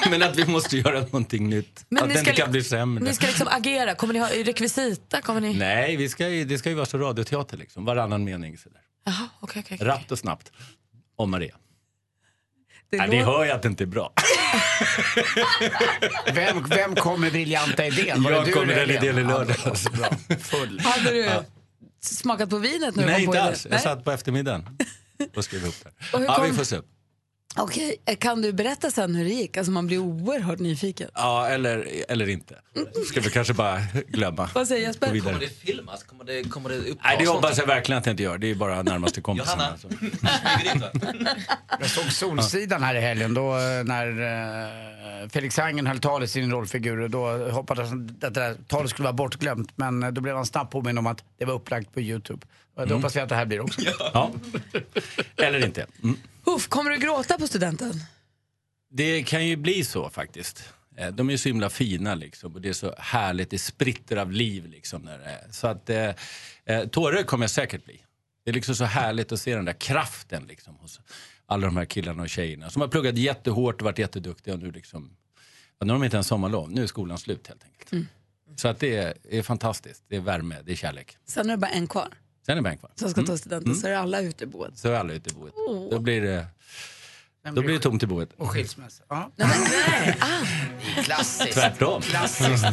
[0.09, 1.85] Men att vi måste göra någonting nytt.
[1.89, 3.03] Men att ni det ska inte kan li- bli sämre.
[3.03, 3.95] Ni ska liksom agera.
[3.95, 5.21] Kommer ni ha rekvisita?
[5.21, 5.53] Kommer ni...
[5.53, 7.85] Nej, vi ska, ju- det ska ju vara så radioteater liksom.
[7.85, 8.81] Varannan mening sådär.
[9.05, 9.75] Jaha, okej, okej.
[9.75, 9.87] okej.
[9.87, 10.51] Rappt och snabbt.
[11.15, 11.55] Om Maria.
[12.89, 14.13] Det Nej, ni hör ju att det inte är bra.
[16.33, 18.23] Vem, vem kom med briljanta idén?
[18.23, 19.87] Var det Jag kom med den idén i lördags.
[20.41, 20.79] Full.
[20.79, 21.43] Hade du Ja.
[22.01, 23.49] smakat på vinet när du Nej, kom på inte det?
[23.51, 23.67] alls.
[23.71, 24.77] Jag satt på eftermiddagen
[25.35, 25.91] och skrev ihop det.
[26.13, 26.79] Ja, kom- vi får se.
[27.57, 29.57] Okej, eh, kan du berätta sen hur det gick?
[29.57, 31.09] Alltså man blir oerhört nyfiken.
[31.13, 32.55] Ja, eller, eller inte.
[33.09, 34.49] Ska vi kanske bara glömma.
[34.55, 35.19] Vad säger Jesper?
[35.19, 36.03] Kommer det filmas?
[36.03, 36.97] Kommer det, kommer det upp?
[37.03, 38.37] Nej, det hoppas jag verkligen att jag inte gör.
[38.37, 39.63] Det är bara närmaste kompisarna.
[40.63, 40.91] Johanna.
[40.91, 41.27] som-
[41.79, 44.07] Jag såg Solsidan här i helgen då eh, när
[45.23, 47.07] eh, Felix Hangen höll tal i sin rollfigur.
[47.07, 49.71] Då hoppades han att det där talet skulle vara bortglömt.
[49.75, 52.45] Men då blev han snabbt påminn om att det var upplagt på Youtube.
[52.75, 52.95] Det Mm.
[52.95, 53.81] hoppas vi att det här blir också.
[54.13, 54.31] Ja.
[55.37, 55.85] Eller inte.
[56.03, 56.17] Mm.
[56.45, 57.93] Uff, kommer du gråta på studenten?
[58.89, 60.63] Det kan ju bli så faktiskt.
[60.97, 64.31] Eh, De är så himla fina liksom och det är så härligt, det spritter av
[64.31, 65.01] liv liksom.
[65.01, 65.51] När det är.
[65.51, 66.11] Så att eh,
[66.65, 68.01] eh, tårar kommer jag säkert bli.
[68.43, 70.99] Det är liksom så härligt att se den där kraften liksom hos
[71.45, 74.71] alla de här killarna och tjejerna som har pluggat jättehårt och varit jätteduktiga och nu
[74.71, 75.15] liksom,
[75.81, 78.09] nu har de inte ens sommarlov, nu är skolan slut helt enkelt.
[78.55, 81.17] Så att det är, är fantastiskt, det är värme, det är kärlek.
[81.25, 82.13] Sen är det bara en kvar.
[82.45, 82.91] Sen är Ben kvar.
[82.95, 83.37] som ska ta Mm.
[83.37, 83.81] studenten Mm.
[83.81, 84.77] så är alla ute i boet.
[84.77, 85.53] Så är alla ute i boet.
[85.69, 85.89] Åh.
[85.91, 86.45] Då blir det,
[87.53, 88.29] då blir det tomt i boet.
[88.37, 89.03] Och skilsmässa.
[89.09, 89.31] Ja.
[91.03, 91.53] Klassiskt.
[91.53, 92.01] Tvärtom.
[92.01, 92.65] Klassiskt.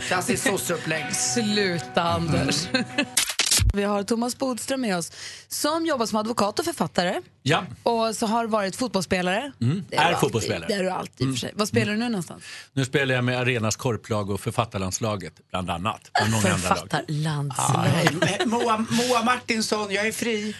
[0.00, 1.14] Klassiskt sosseupplägg.
[1.16, 2.68] Sluta Anders.
[3.74, 5.12] Vi har Thomas Bodström med oss
[5.48, 9.52] som jobbar som advokat och författare Ja, och så har varit fotbollsspelare.
[9.60, 9.84] mm.
[9.88, 10.64] Det är du alltid- fotbollsspelare.
[10.68, 11.52] Det är du alltid i och för sig.
[11.54, 12.42] Vad spelar du nu någonstans?
[12.72, 16.10] Nu spelar jag med Arenas korplag och författarlandslaget bland annat.
[16.22, 16.78] Och många andra lag.
[16.78, 18.46] Författarlandslag.
[18.46, 20.56] Moa, Moa Martinsson, jag är fri.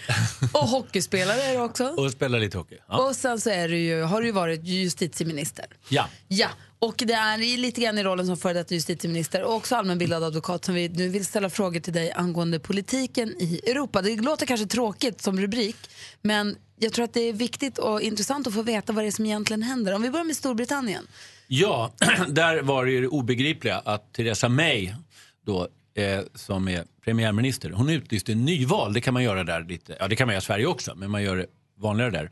[0.53, 1.85] Och hockeyspelare är du också.
[1.87, 2.77] Och spelar lite hockey.
[2.89, 3.09] Ja.
[3.09, 5.65] Och sen så är du ju, har du ju varit justitieminister.
[5.89, 6.09] ja.
[6.29, 6.49] Ja,
[6.83, 10.25] och det är i- lite grann i rollen som före detta justitieminister och också allmänbildad
[10.25, 14.03] advokat som vi nu vill ställa frågor till dig angående politiken i Europa.
[14.03, 15.77] Det låter kanske tråkigt som rubrik,
[16.23, 19.13] men jag tror att det är viktigt och intressant att få veta vad det är
[19.13, 19.95] som egentligen händer.
[19.95, 21.07] Om vi börjar med Storbritannien.
[21.49, 21.93] Ja,
[22.29, 24.93] där var det ju det obegripliga att Theresa May,
[25.47, 28.93] då, eh, som är premiärminister, hon utlyste nyval.
[28.93, 31.11] Det kan man göra där lite, ja det kan man göra i Sverige också, men
[31.11, 31.47] man gör det
[31.79, 32.31] vanligare där.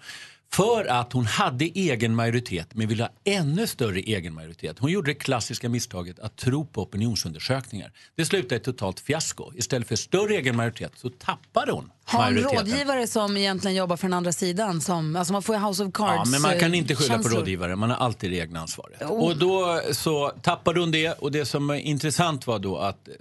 [0.52, 4.78] För att hon hade egen majoritet, men ville ha ännu större egen majoritet.
[4.78, 7.92] Hon gjorde det klassiska misstaget att tro på opinionsundersökningar.
[8.16, 9.52] Det slutade i ett totalt fiasko.
[9.54, 14.06] Istället för större egen majoritet så tappade hon Har en rådgivare som egentligen jobbar för
[14.06, 14.80] den andra sidan.
[14.80, 17.22] Som, alltså man får ju House of Cards Ja, men man kan inte skylla på
[17.22, 17.40] känslor.
[17.40, 19.02] rådgivare, man har alltid det egna ansvaret.
[19.02, 19.08] Oh.
[19.08, 23.14] Och då så tappade hon det och det som är intressant var då att eh,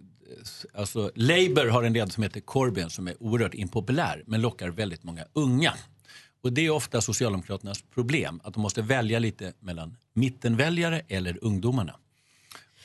[0.80, 5.04] alltså, Labour har en ledare som heter Corbyn som är oerhört impopulär men lockar väldigt
[5.04, 5.74] många unga.
[6.48, 11.96] Och det är ofta Socialdemokraternas problem, att de måste välja lite mellan mittenväljare eller ungdomarna.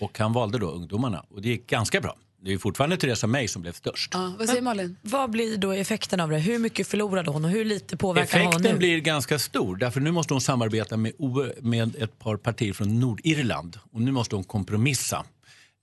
[0.01, 2.17] Och han valde då ungdomarna och det gick ganska bra.
[2.41, 4.11] Det är fortfarande Theresa May som blev störst.
[4.15, 4.97] Ja, vad säger Malin?
[5.03, 6.39] Vad blir då effekten av det?
[6.39, 10.11] Hur mycket förlorade hon och hur lite påverkar hon Effekten blir ganska stor därför nu
[10.11, 11.13] måste hon samarbeta med,
[11.61, 15.25] med ett par partier från Nordirland och nu måste hon kompromissa.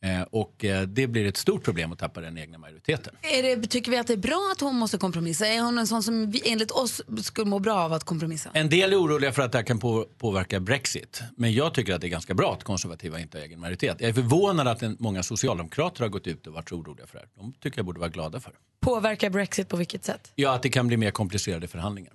[0.01, 3.15] Eh, och eh, det blir ett stort problem att tappa den egna majoriteten.
[3.21, 5.47] Är det, tycker vi att det är bra att hon måste kompromissa?
[5.47, 8.49] Är hon en sån som vi, enligt oss skulle må bra av att kompromissa?
[8.53, 11.21] En del är oroliga för att det här kan på, påverka Brexit.
[11.37, 13.97] Men jag tycker att det är ganska bra att konservativa inte har egen majoritet.
[13.99, 17.13] Jag är förvånad att en, många socialdemokrater har gått ut och varit så oroliga för
[17.13, 17.29] det här.
[17.35, 18.53] De tycker jag borde vara glada för.
[18.79, 20.31] Påverkar Brexit på vilket sätt?
[20.35, 22.13] Ja, att det kan bli mer komplicerade förhandlingar.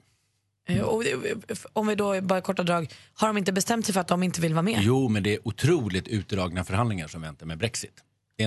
[0.69, 1.05] Eh, Och,
[1.73, 4.41] om vi då bara korta drag, har de inte bestämt sig för att de inte
[4.41, 4.79] vill vara med?
[4.83, 7.93] Jo, men det är otroligt utdragna förhandlingar som väntar med Brexit.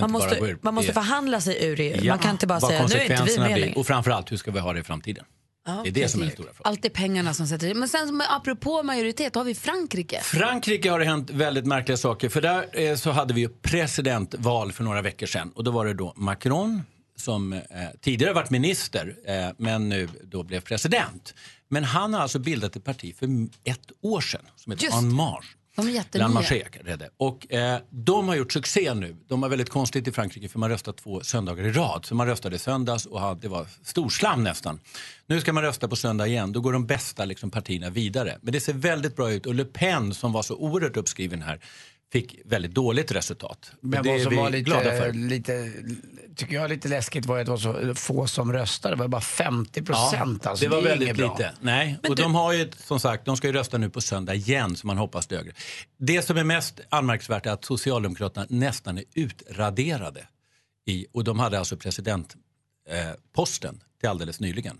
[0.00, 0.58] bara måste, ur.
[0.62, 1.96] man måste förhandla sig ur EU.
[2.02, 3.78] Ja, Man kan inte bara säga nu är inte vi med blir.
[3.78, 5.24] Och framförallt, hur ska vi ha det i framtiden?
[5.66, 6.44] Ja, det är det som är den precis.
[6.44, 6.70] stora frågan.
[6.70, 10.20] Allt är pengarna som sätter Men sen apropå majoritet har vi Frankrike.
[10.22, 12.28] Frankrike har det hänt väldigt märkliga saker.
[12.28, 15.52] För där eh, så hade vi ju presidentval för några veckor sedan.
[15.54, 16.82] Och då var det då Macron
[17.20, 17.60] som eh,
[18.00, 21.34] tidigare varit minister eh, men nu då blev president.
[21.68, 23.26] Men han har alltså bildat ett parti för
[23.64, 24.96] ett år sedan som heter Just.
[24.96, 25.58] En Marche.
[25.78, 26.24] De är jättenya.
[27.16, 29.16] Och eh, de har gjort succé nu.
[29.28, 32.06] De har väldigt konstigt i Frankrike för man röstar två söndagar i rad.
[32.06, 34.80] Så man röstade i söndags och hade, det var storslam nästan.
[35.26, 36.52] Nu ska man rösta på söndag igen.
[36.52, 38.38] Då går de bästa liksom, partierna vidare.
[38.42, 41.60] Men det ser väldigt bra ut och Le Pen som var så oerhört uppskriven här
[42.12, 43.72] fick väldigt dåligt resultat.
[43.80, 45.12] Men det vad som vi var glada lite, för.
[45.12, 45.72] lite,
[46.36, 48.94] tycker jag lite läskigt var att det var så få som röstade.
[48.94, 50.40] Det var bara 50 procent.
[50.44, 50.64] Ja, alltså.
[50.64, 51.32] det var är väldigt bra.
[51.32, 51.52] lite.
[51.60, 54.76] Nej, och de har ju som sagt, de ska ju rösta nu på söndag igen
[54.76, 55.52] så man hoppas det högre.
[55.98, 60.26] Det som är mest anmärkningsvärt är att Socialdemokraterna nästan är utraderade.
[60.86, 64.78] I, och de hade alltså presidentposten eh, till alldeles nyligen.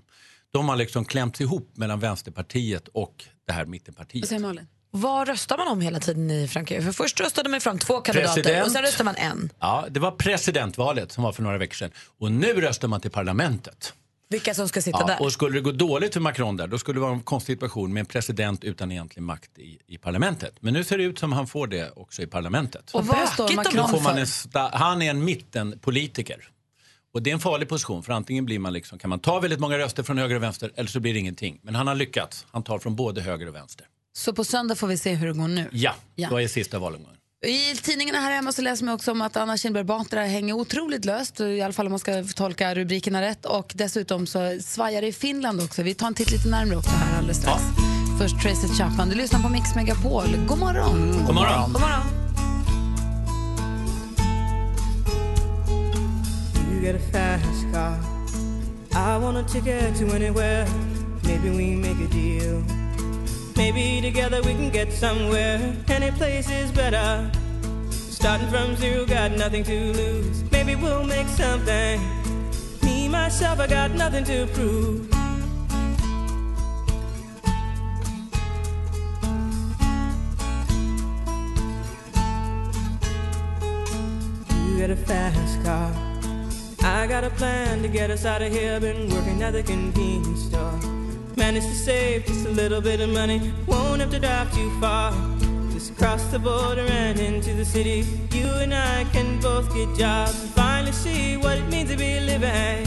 [0.53, 4.23] De har liksom klämts ihop mellan Vänsterpartiet och det här mittenpartiet.
[4.23, 4.67] Vad säger Malin?
[4.91, 6.83] Vad röstar man om hela tiden i Frankrike?
[6.83, 8.67] För först röstade man fram två kandidater President.
[8.67, 9.51] och sen röstar man en.
[9.61, 11.91] Ja, det var presidentvalet som var för några veckor sedan.
[12.19, 13.95] Och nu röstar man till parlamentet.
[14.31, 15.23] Vilka som ska sitta Ja, där.
[15.23, 17.93] och skulle det gå dåligt för Macron där, då skulle det vara en konstig situation
[17.93, 20.55] med en president utan egentlig makt i, i parlamentet.
[20.61, 22.91] Men nu ser det ut som han får det också i parlamentet.
[22.95, 26.49] Och vad står Macron får man en sta- han är en mittenpolitiker.
[27.15, 29.61] Och det är en farlig position för antingen blir man liksom, kan man ta väldigt
[29.61, 31.61] många röster från höger och vänster eller så blir det ingenting.
[31.63, 32.47] Men han har lyckats.
[32.51, 33.87] Han tar från både höger och vänster.
[34.19, 35.69] Så på söndag får vi se hur det går nu.
[35.73, 36.29] Ja, Ja.
[36.31, 37.17] då är sista valomgången.
[37.47, 41.05] I tidningarna här hemma så läser man också om att Anna Kinberg Batra hänger otroligt
[41.05, 43.47] löst, i alla fall om man ska tolka rubrikerna rätt.
[43.47, 45.83] Och dessutom så svajar det i Finland också.
[45.83, 47.63] Vi tar en titt lite närmare också här alldeles strax.
[48.19, 49.09] Först Tracy Chapman.
[49.09, 50.27] Du lyssnar på Mix Megapol.
[50.49, 51.25] God morgon!
[51.27, 51.73] God morgon.
[51.73, 52.03] God morgon.
[56.73, 57.95] You get a fast car.
[58.93, 60.67] I want a ticket to anywhere.
[61.25, 62.78] Maybe we make a deal.
[63.59, 65.75] Maybe together we can get somewhere.
[65.89, 67.29] Any place is better.
[67.91, 70.49] Starting from zero, got nothing to lose.
[70.53, 72.01] Maybe we'll make something.
[72.85, 75.11] Me, myself, I got nothing to prove.
[84.69, 85.93] You get a fast car.
[86.85, 88.79] I got a plan to get us out of here.
[88.79, 90.88] Been working at the convenience store.
[91.39, 93.53] Managed to save just a little bit of money.
[93.69, 95.13] Won't have to drive too far.
[95.73, 98.05] Just across the border and into the city.
[98.33, 102.19] You and I can both get jobs and finally see what it means to be
[102.19, 102.85] living.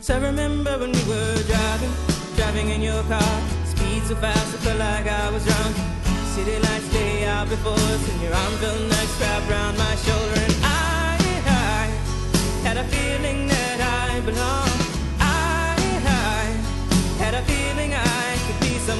[0.00, 1.92] So I remember when we were driving,
[2.36, 3.34] driving in your car.
[3.66, 5.76] Speed so fast, I felt like I was drunk.
[6.36, 10.38] City lights lay out before us, and your arm felt nice wrapped around my shoulder.
[10.46, 11.86] And I, I
[12.62, 14.81] had a feeling that I belonged.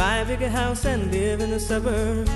[0.00, 2.30] Buy a bigger house and live in the suburbs.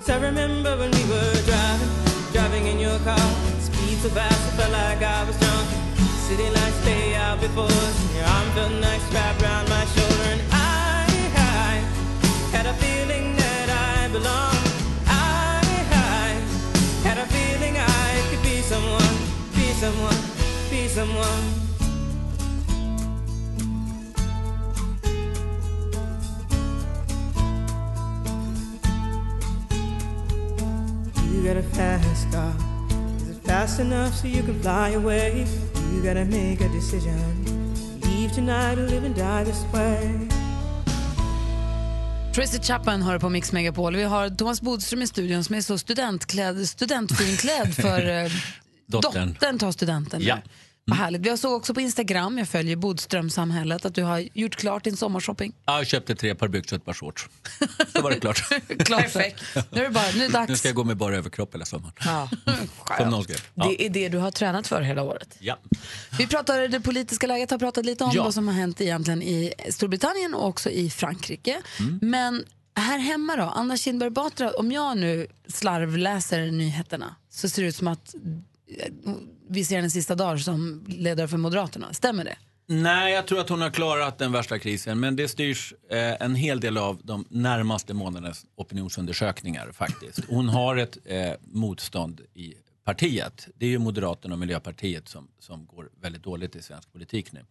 [0.00, 1.92] So I remember when we were driving,
[2.32, 3.18] driving in your car.
[3.60, 5.68] Speed so fast, I felt like I was drunk.
[6.26, 9.71] City lights lay out before us, your arm felt nice wrapped around
[20.94, 21.42] someone.
[31.32, 32.52] You got a fast car.
[33.16, 35.46] Is it fast enough so you can fly away?
[35.92, 37.44] You gotta make a decision.
[38.02, 40.28] Leave tonight or live and die this way.
[42.34, 43.96] Tracy Chapman hör på Mix Megapol.
[43.96, 48.30] Vi har Thomas Bodström i studion som är så studentklädd, studentfinklädd för eh,
[48.86, 49.32] Dottern.
[49.32, 50.32] dottern tar studenten nu.
[50.84, 51.20] Vad härligt.
[51.20, 54.96] Vi har såg också på Instagram, jag följer Bodströmsamhället, att du har gjort klart din
[54.96, 55.52] sommarshopping.
[55.64, 57.28] Ja, Jag köpte tre par byxor och ett par shorts.
[57.92, 58.42] Så var det klart.
[58.84, 59.02] Klart.
[59.02, 59.42] Perfekt.
[59.70, 60.48] Nu är det bara, nu är dags.
[60.48, 61.94] Nu ska jag gå med bara överkropp hela sommaren.
[62.04, 62.28] Ja.
[62.98, 63.40] Som någon skrev.
[63.54, 63.66] Ja.
[63.68, 65.36] Det är det du har tränat för hela året.
[65.38, 65.58] Ja.
[66.18, 68.24] Vi pratar det politiska läget, har pratat lite om Ja.
[68.24, 71.62] vad som har hänt egentligen i Storbritannien och också i Frankrike.
[71.80, 71.98] Mm.
[72.02, 72.44] Men
[72.76, 77.76] här hemma då, Anna Kinberg Batra, om jag nu slarvläser nyheterna så ser det ut
[77.76, 78.14] som att
[79.52, 81.92] vi ser den sista dagar som ledare för Moderaterna.
[81.92, 82.36] Stämmer det?
[82.66, 85.00] Nej, jag tror att hon har klarat den värsta krisen.
[85.00, 90.20] Men det styrs eh, en hel del av de närmaste månadernas opinionsundersökningar faktiskt.
[90.28, 93.48] Hon har ett eh, motstånd i partiet.
[93.54, 97.44] Det är ju Moderaterna och Miljöpartiet som, som går väldigt dåligt i svensk politik nu.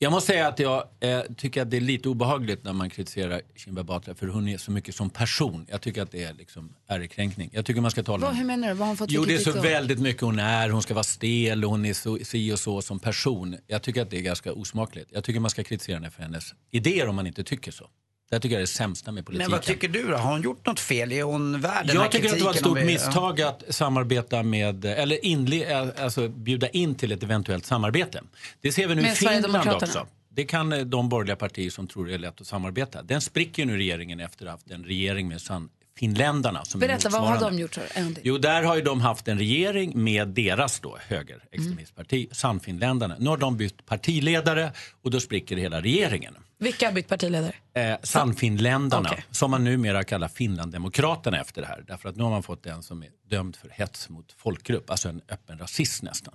[0.00, 3.40] Jag måste säga att jag eh, tycker att det är lite obehagligt när man kritiserar
[3.56, 5.66] Kinberg Batra för hon är så mycket som person.
[5.68, 7.50] Jag tycker att det är liksom ärekränkning.
[7.52, 8.74] Jag tycker man ska tala Vad, om hur menar du?
[8.74, 10.70] Vad har hon fått Jo, det är så väldigt mycket hon är.
[10.70, 13.56] Hon ska vara stel och hon är så, si och så som person.
[13.66, 15.10] Jag tycker att det är ganska osmakligt.
[15.12, 17.88] Jag tycker man ska kritisera henne för hennes idéer om man inte tycker så.
[18.30, 19.50] Det tycker jag är det sämsta med politiken.
[19.50, 20.16] Men vad tycker du då?
[20.16, 21.12] Har hon gjort något fel?
[21.12, 24.42] Är hon värd den Jag tycker att det var ett stort vi- misstag att samarbeta
[24.42, 28.22] med, eller inle, alltså bjuda in till ett eventuellt samarbete.
[28.60, 29.86] Det ser vi nu i Med Finland Sverigedemokraterna?
[30.02, 30.06] också.
[30.30, 33.02] Det kan eh, de borgerliga partier som tror det är lätt att samarbeta.
[33.02, 37.08] Den spricker nu regeringen efter att ha haft en regering med san- finländarna som Berätta,
[37.08, 37.78] vad har de gjort?
[38.22, 42.34] Jo, där har de haft en regering med deras då högerextremistparti, Mm.
[42.34, 43.16] Sannfinländarna.
[43.18, 46.34] Nu har de bytt partiledare och då spricker hela regeringen.
[46.60, 47.52] Vilka har bytt partiledare?
[47.74, 49.24] Eh, Sannfinländarna, Okej.
[49.30, 51.84] som man numera kallar Finlanddemokraterna efter det här.
[51.86, 55.08] Därför att nu har man fått en som är dömd för hets mot folkgrupp, alltså
[55.08, 56.34] en öppen rasist nästan.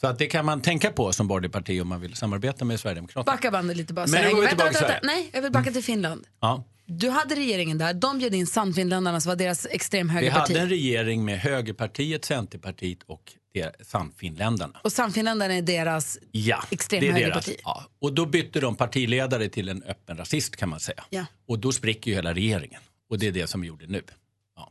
[0.00, 2.80] Så att det kan man tänka på som borgerligt parti om man vill samarbeta med
[2.80, 3.32] Sverigedemokraterna.
[3.36, 4.06] Backa bandet lite bara.
[4.06, 4.94] Men nu går vi tillbaka vänta.
[5.02, 6.24] Nej, jag vill backa till Finland.
[6.40, 6.64] Ja.
[6.86, 10.48] Du hade regeringen där, de bjöd in Sannfinländarna som var deras Vi extremhögerparti.
[10.52, 13.32] hade en regering med Högerpartiet, Centerpartiet och
[13.80, 14.80] Sannfinländarna.
[14.84, 17.46] Och Sannfinländarna är deras Ja, extremhögerparti.
[17.46, 17.60] deras.
[17.64, 17.84] Ja.
[17.98, 21.04] Och då bytte de partiledare till en öppen rasist kan man säga.
[21.10, 21.26] Ja.
[21.48, 22.80] Och då spricker ju hela regeringen.
[23.10, 24.02] Och det är det som vi gjorde nu.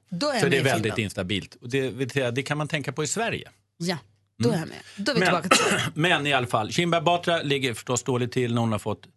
[0.10, 1.56] Jag Så det är väldigt instabilt.
[1.56, 3.50] Och det, det kan man tänka på i Sverige.
[3.78, 3.98] Ja,
[4.44, 4.78] då är jag med.
[4.96, 8.32] Då är vi Men, tillbaka till men i alla fall, Kinberg Batra ligger förstås dåligt
[8.32, 9.08] till när hon har fått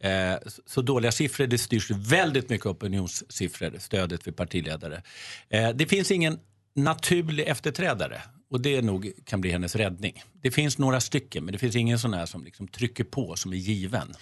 [0.00, 0.34] eh,
[0.66, 1.46] så dåliga siffror.
[1.46, 5.02] Det styrs väldigt mycket opinionssiffror, stödet för partiledare.
[5.48, 6.38] Eh, det finns ingen
[6.74, 10.22] naturlig efterträdare och det nog kan bli hennes räddning.
[10.42, 13.52] Det finns några stycken men det finns ingen sån här som liksom trycker på som
[13.52, 14.14] är given.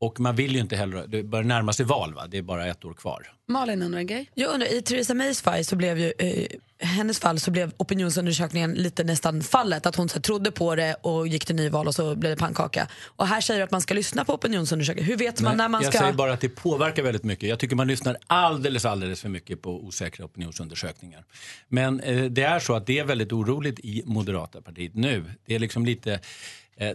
[0.00, 2.66] Och man vill ju inte heller, det börjar närma sig val va, det är bara
[2.66, 3.32] ett år kvar.
[3.48, 4.30] Malin undrar en grej.
[4.34, 6.46] Jag undrar, I Theresa Mays fall så blev ju, eh,
[6.78, 9.86] hennes fall så blev opinionsundersökningen lite nästan fallet.
[9.86, 12.36] Att hon så här, trodde på det och gick till nyval och så blev det
[12.36, 12.88] pannkaka.
[13.04, 15.08] Och här säger du att man ska lyssna på opinionsundersökningar.
[15.08, 16.00] Hur vet man Nej, när man jag ska...
[16.00, 17.48] säger bara att det påverkar väldigt mycket.
[17.48, 21.24] Jag tycker man lyssnar alldeles, alldeles för mycket på osäkra opinionsundersökningar.
[21.68, 25.24] Men eh, det är så att det är väldigt oroligt i Moderata partiet nu.
[25.46, 26.20] Det är liksom lite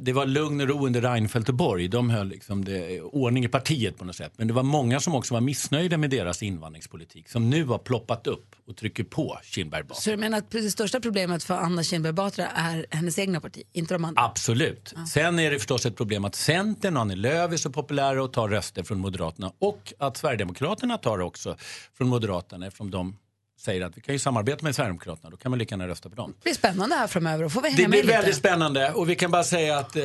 [0.02, 1.88] det var lugn och ro under Reinfeldt och Borg.
[1.88, 4.34] De höll liksom det, ordning i partiet på något sätt.
[4.38, 8.28] Men det var många som också var missnöjda med deras invandringspolitik som nu har ploppat
[8.28, 10.04] upp och trycker på Kinberg bakåt.
[10.04, 13.64] Så du menar att det största problemet för Anna Kinberg Batra är hennes egna parti,
[13.74, 14.22] inte de andra?
[14.22, 14.94] Absolut.
[15.12, 18.34] Sen är det förstås ett problem att Centern och Annie Lööf är så populära och
[18.34, 21.58] tar röster från Moderaterna och att Sverigedemokraterna tar också
[21.98, 23.18] från Moderaterna eftersom de
[23.60, 26.16] säger att vi kan ju samarbeta med Sverigedemokraterna, då kan man lika gärna rösta på
[26.16, 26.34] dem.
[26.38, 28.14] Det blir spännande här framöver och får vi hänga Det med blir lite.
[28.18, 30.02] väldigt spännande och vi kan bara säga att eh,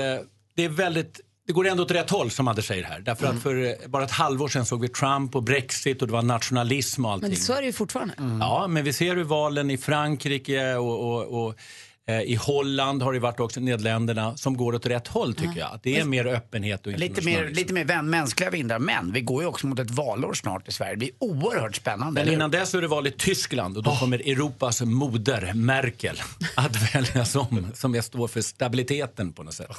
[0.55, 3.01] det är väldigt det går ändå åt rätt håll som Anders säger här.
[3.01, 3.37] Därför Mm.
[3.37, 6.23] att för eh, bara ett halvår sedan såg vi Trump och Brexit och det var
[6.23, 7.29] nationalism och allting.
[7.29, 8.15] Men så är det ju fortfarande.
[8.41, 11.55] Ja, men vi ser hur valen i Frankrike och, och, och
[12.25, 15.75] i Holland har det varit också, Nederländerna, som går åt rätt håll tycker jag.
[15.75, 19.21] Att det är mer öppenhet och Lite mer, lite mer vän, mänskliga vindar, men vi
[19.21, 20.93] går ju också mot ett valår snart i Sverige.
[20.93, 22.25] Det blir oerhört spännande.
[22.25, 26.23] Men innan dess är det val i Tyskland och då kommer Europas moder, Merkel,
[26.55, 27.67] att väljas om.
[27.75, 29.71] Som jag står för stabiliteten på något sätt.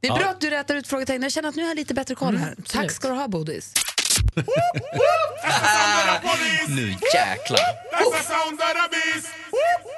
[0.00, 0.16] Det är Ja.
[0.18, 1.22] bra att du rätar ut frågetecken.
[1.22, 2.54] Jag känner att nu har jag lite bättre koll här.
[2.68, 3.72] Tack ska du ha Bodis.
[6.68, 7.58] Nu jäklar.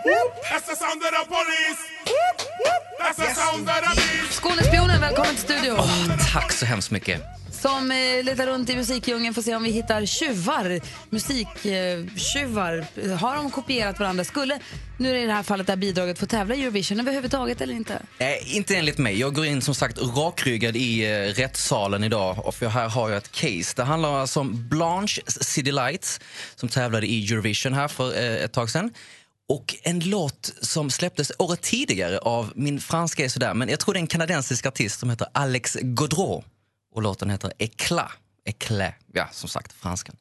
[0.05, 1.81] That's the sound of the police.
[2.99, 4.33] That's the sound of the beast.
[4.33, 5.79] Skånespionen, välkommen till studion.
[6.33, 7.23] Tack så hemskt mycket.
[7.51, 10.81] Som eh, letar runt i musikdjungeln för att se om vi hittar tjuvar,
[11.11, 12.87] musiktjuvar.
[13.17, 14.25] Har de kopierat varandra?
[14.25, 14.59] Skulle
[14.99, 18.03] nu i det här fallet det här bidraget få tävla i Eurovision överhuvudtaget eller inte?
[18.19, 19.21] Eh, inte enligt mig.
[19.21, 22.47] Jag går in som sagt rakryggad i eh, rättssalen idag.
[22.47, 23.73] Och för här har jag ett case.
[23.77, 26.21] Det handlar alltså om Blanche City Lights
[26.57, 28.91] som tävlade i Eurovision här för eh, ett tag sedan.
[29.49, 33.95] Och en låt som släpptes året tidigare av, min franska är sådär, men jag tror
[33.95, 36.45] det är en kanadensisk artist som heter Alex Gaudreau.
[36.95, 38.11] Och låten heter Éclat.
[38.47, 40.17] Éclat, ja som sagt franskan.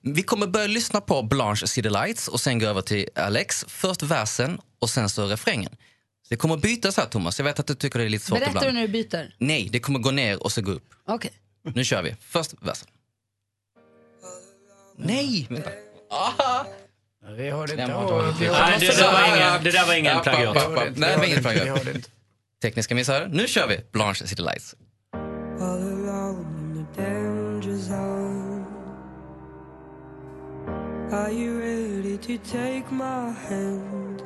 [0.00, 3.64] Vi kommer börja lyssna på Blanche City Lights och sen gå över till Alex.
[3.68, 5.70] Först versen och sen så refrängen.
[6.22, 8.38] Så det kommer bytas här Thomas, jag vet att du tycker det är lite svårt
[8.38, 8.74] Berättar du ibland.
[8.74, 9.34] när du byter?
[9.38, 10.94] Nej, det kommer gå ner och så gå upp.
[11.06, 11.30] Okej.
[11.74, 12.16] Nu kör vi.
[12.20, 12.88] Först versen.
[14.96, 15.46] Nej!
[15.50, 15.70] vänta.
[16.10, 16.64] Ah.
[17.36, 17.92] Vi hörde inte.
[17.92, 20.56] hörde det där var ingen- det där var ingen plagiat.
[20.96, 21.82] Nej, det var ingen plagiat.
[22.62, 23.28] Tekniska missar.
[23.30, 24.74] Nu kör vi Blanche City Lights.
[25.60, 28.64] All alone in the danger zone.
[31.12, 34.22] Are you ready to take my hand?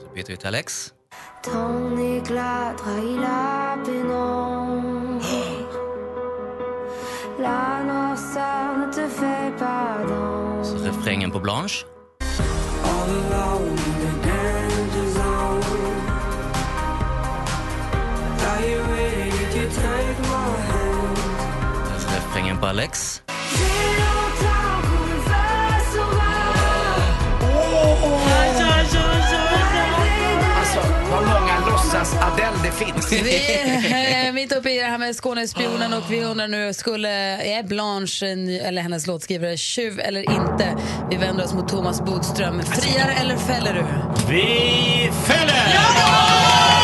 [0.00, 0.92] Så byter vi till Alex.
[1.44, 5.26] Ton éclat trahit la pénombre.
[7.40, 10.78] La noirceur ne te fait pas danser.
[10.78, 11.84] Så refrängen på Blanche.
[13.12, 15.62] All alone in the danger zone.
[18.48, 21.18] Are you ready to take my hand?
[21.98, 23.22] Så refrängen på Alex.
[32.72, 33.12] Finns.
[33.12, 37.10] Vi är eh, mitt uppe i det här med Skånespionen och vi undrar nu, skulle,
[37.58, 40.76] är Blanche ny- eller hennes låtskrivare tjuv eller inte?
[41.10, 42.62] Vi vänder oss mot Thomas Bodström.
[42.62, 43.84] Friar eller fäller du?
[44.34, 46.81] Vi fäller!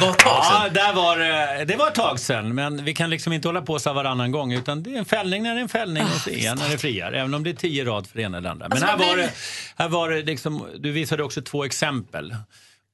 [0.00, 2.94] Det var ett tag Ja, där var, det- det var ett tag sedan, men vi
[2.94, 4.52] kan liksom inte hålla på så varannan gång.
[4.52, 7.12] Utan det är en fällning när det är en fällning och fria när det friar.
[7.12, 8.68] Även om det är tio rad för det ena eller andra.
[8.68, 9.30] Men Alltså, här var det,
[9.76, 12.36] här var det liksom, du visade också två exempel.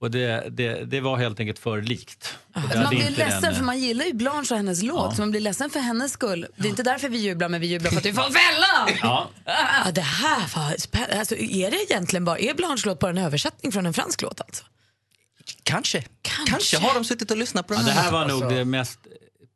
[0.01, 2.37] Och det, det, det var helt enkelt för likt.
[2.55, 5.05] Det Alltså, man blir ledsen den, för man gillar ju Blanche och hennes låt.
[5.11, 5.15] Ja.
[5.15, 6.47] Så man blir ledsen för hennes skull.
[6.57, 8.99] Det är inte därför vi jublar, men vi jublar för att vi får fälla!
[9.03, 9.31] Ja.
[9.85, 13.19] Ja, det här var spä- alltså, Är det egentligen bara, är Blanche låt bara en
[13.19, 14.65] översättning från en fransk låt alltså?
[15.67, 16.05] Kanske.
[16.23, 16.79] Kanske.
[16.79, 18.03] har de suttit och lyssnat på Ja, den det här.
[18.03, 18.99] här var Alltså- nog det mest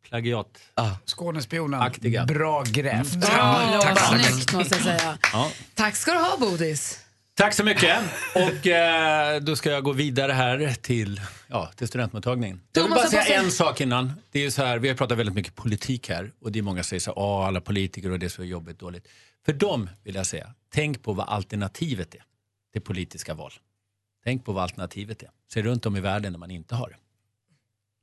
[0.08, 0.58] plagiat...
[1.06, 1.80] Skånespionen.
[1.80, 2.24] Aktiga.
[2.24, 3.14] Bra grävt.
[3.14, 3.28] Bra,
[3.72, 4.32] ja, Tack så mycket.
[4.34, 5.18] snyggt måste jag säga.
[5.32, 5.50] Ja.
[5.74, 6.98] Tack ska du ha Bodis.
[7.34, 7.98] Tack så mycket.
[8.34, 12.60] Och eh, då ska jag gå vidare här till, ja, till studentmottagningen.
[12.72, 14.12] Jag vill bara säga en sak innan.
[14.30, 16.82] Det är så här, vi har pratat väldigt mycket politik här och det är många
[16.82, 19.08] som säger så här, "Åh, alla politiker och det är så jobbigt dåligt.
[19.46, 22.22] För dem vill jag säga, tänk på vad alternativet är
[22.72, 23.52] till politiska val.
[24.24, 25.28] Tänk på vad alternativet är.
[25.52, 26.96] Se runt om i världen där man inte har det.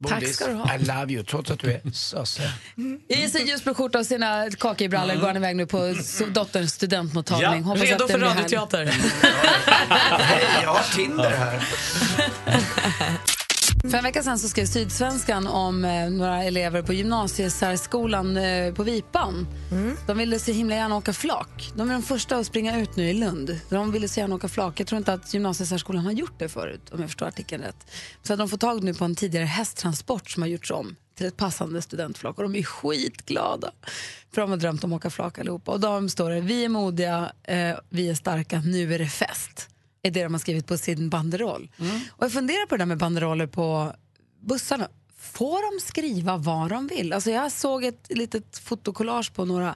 [0.07, 0.75] Tack ska du ha.
[0.75, 2.51] I love you, trots att du är sosse.
[3.07, 5.95] I sin ljusblå skjorta och sina kakebrallor går han iväg nu på
[6.33, 7.61] dotterns studentmottagning.
[7.61, 8.85] Ja, Hoppas Redo för radioteater.
[10.63, 11.63] Jag har Tinder här.
[13.89, 18.83] För en vecka sedan så skrev Sydsvenskan om eh, några elever på gymnasiesärskolan eh, på
[18.83, 19.47] Vipan.
[20.07, 21.71] De ville så himla gärna åka flak.
[21.75, 23.59] De är de första att springa ut nu i Lund.
[23.69, 24.79] De ville så gärna åka flak.
[24.79, 27.91] Jag tror inte att gymnasiesärskolan har gjort det förut, om jag förstår artikeln rätt.
[28.23, 31.37] Så de får tag nu på en tidigare hästtransport som har gjorts om till ett
[31.37, 33.71] passande studentflak och de är skitglada.
[34.33, 35.71] För de har drömt om att åka flak allihopa.
[35.71, 39.69] Och de står det, vi är modiga, eh, vi är starka, nu är det fest.
[40.07, 41.71] Är det de har skrivit på sin banderoll.
[42.09, 43.93] Och jag funderar på det där med banderoller på
[44.41, 44.87] bussarna.
[45.17, 47.13] Får de skriva vad de vill?
[47.13, 49.75] Alltså jag såg ett litet fotokollage på några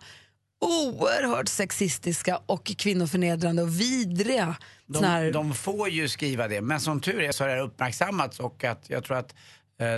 [0.62, 4.56] oerhört sexistiska och kvinnoförnedrande och vidriga
[4.94, 5.24] såna här...
[5.24, 8.64] De, de får ju skriva det, men som tur är så har det uppmärksammats och
[8.64, 9.36] att jag tror att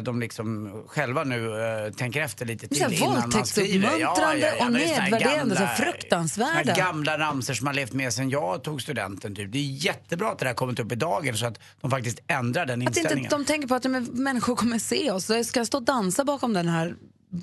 [0.03, 3.87] de liksom själva nu eh, tänker efter lite till innan man skriver.
[3.87, 6.73] våldtäktsuppmuntrande och det är såna här nedvärderande, så gamla- fruktansvärda.
[6.75, 9.35] gamla ramser som har levt med sen jag tog studenten.
[9.35, 9.51] Typ.
[9.51, 12.65] Det är jättebra att det här kommit upp i dagen så att de faktiskt ändrar
[12.65, 13.31] den Att inte inställningen.
[13.31, 15.25] de tänker på att men, människor kommer se oss.
[15.25, 16.95] Så jag ska stå och dansa bakom den här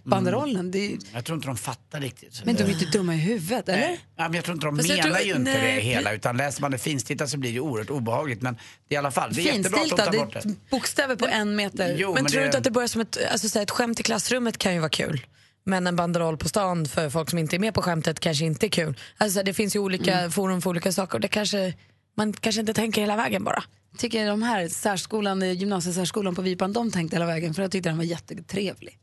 [0.04, 0.70] banderollen.
[0.70, 2.42] Det är, Jag tror inte de fattar riktigt.
[2.44, 3.80] men de är inte dumma i huvudet, eller?
[3.88, 6.36] Nej, men jag tror inte de Fast menar tror- ju inte nej, det hela utan
[6.36, 8.42] läser man det finstiltat så blir det oerhört obehagligt.
[8.42, 8.54] Men
[8.88, 10.38] det är i alla fall, det är jättebra att de tar det bort det.
[10.38, 11.96] är bokstäver på en meter.
[11.98, 13.62] Jo, men, men tror du det- inte att det börjar som ett, alltså, så här,
[13.62, 15.26] ett skämt i klassrummet kan ju vara kul.
[15.64, 18.66] Men en banderoll på stan för folk som inte är med på skämtet kanske inte
[18.66, 18.96] är kul.
[19.16, 20.30] Alltså, det finns ju olika Mm.
[20.30, 21.74] forum för olika saker det kanske,
[22.16, 23.62] man kanske inte tänker hela vägen bara.
[23.98, 27.96] tycker de här särskolan, gymnasiesärskolan på Vipan, de tänkte hela vägen för jag tyckte den
[27.96, 28.98] var jättetrevlig.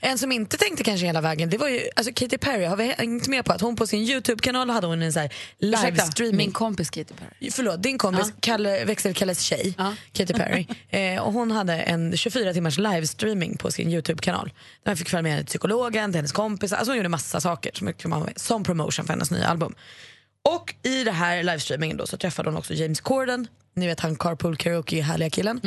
[0.00, 2.64] En som inte tänkte kanske hela vägen, det var ju alltså Katy Perry.
[2.64, 5.32] Har vi hängt med på att hon på sin YouTube-kanal hade hon en så här
[5.58, 6.36] livestreaming.
[6.36, 7.50] min kompis Katy Perry.
[7.50, 9.74] Förlåt, din kompis, Kalle, växelkalles tjej,
[10.12, 10.66] Katy Perry.
[11.14, 14.52] eh, och hon hade en 24 timmars livestreaming på sin YouTube-kanal.
[14.82, 16.76] Där man fick följa med henne till psykologen, till hennes kompisar.
[16.76, 17.92] Alltså hon gjorde massa saker som,
[18.36, 19.74] som promotion för hennes nya album.
[20.48, 24.16] Och i det här livestreamingen då så träffade hon också James Corden, ni vet han
[24.16, 25.60] carpool karaoke härliga killen.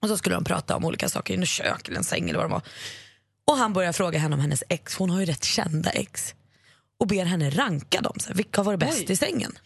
[0.00, 2.38] Och så skulle de prata om olika saker i en kök eller en säng eller
[2.38, 2.62] vad det var.
[3.48, 6.34] Och han börjar fråga henne om hennes ex, hon har ju rätt kända ex.
[7.00, 9.12] Och ber henne ranka dem, så här, vilka har varit bäst Oj.
[9.12, 9.58] i sängen?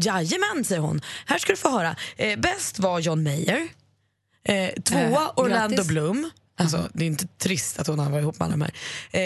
[0.00, 1.00] Jajamän, säger hon.
[1.26, 1.96] Här ska du få höra.
[2.16, 3.68] Eh, bäst var John Mayer.
[4.44, 5.88] Eh, tvåa Eh, Orlando grattis.
[5.88, 6.30] Bloom.
[6.56, 8.72] Alltså, Det är inte trist att hon har varit ihop med alla de här.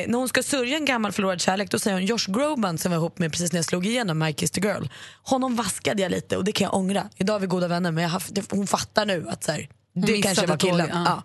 [0.02, 2.90] Eh, när hon ska sörja en gammal förlorad kärlek då säger hon Josh Groban som
[2.90, 4.84] var ihop med precis när jag slog igenom My Kiss the Girl.
[5.22, 7.08] Honom vaskade jag lite och det kan jag ångra.
[7.16, 10.46] Idag är vi goda vänner men haft- hon fattar nu att så här, det kanske
[10.46, 10.78] var killen.
[10.78, 11.04] tåget, ja.
[11.06, 11.22] Ja.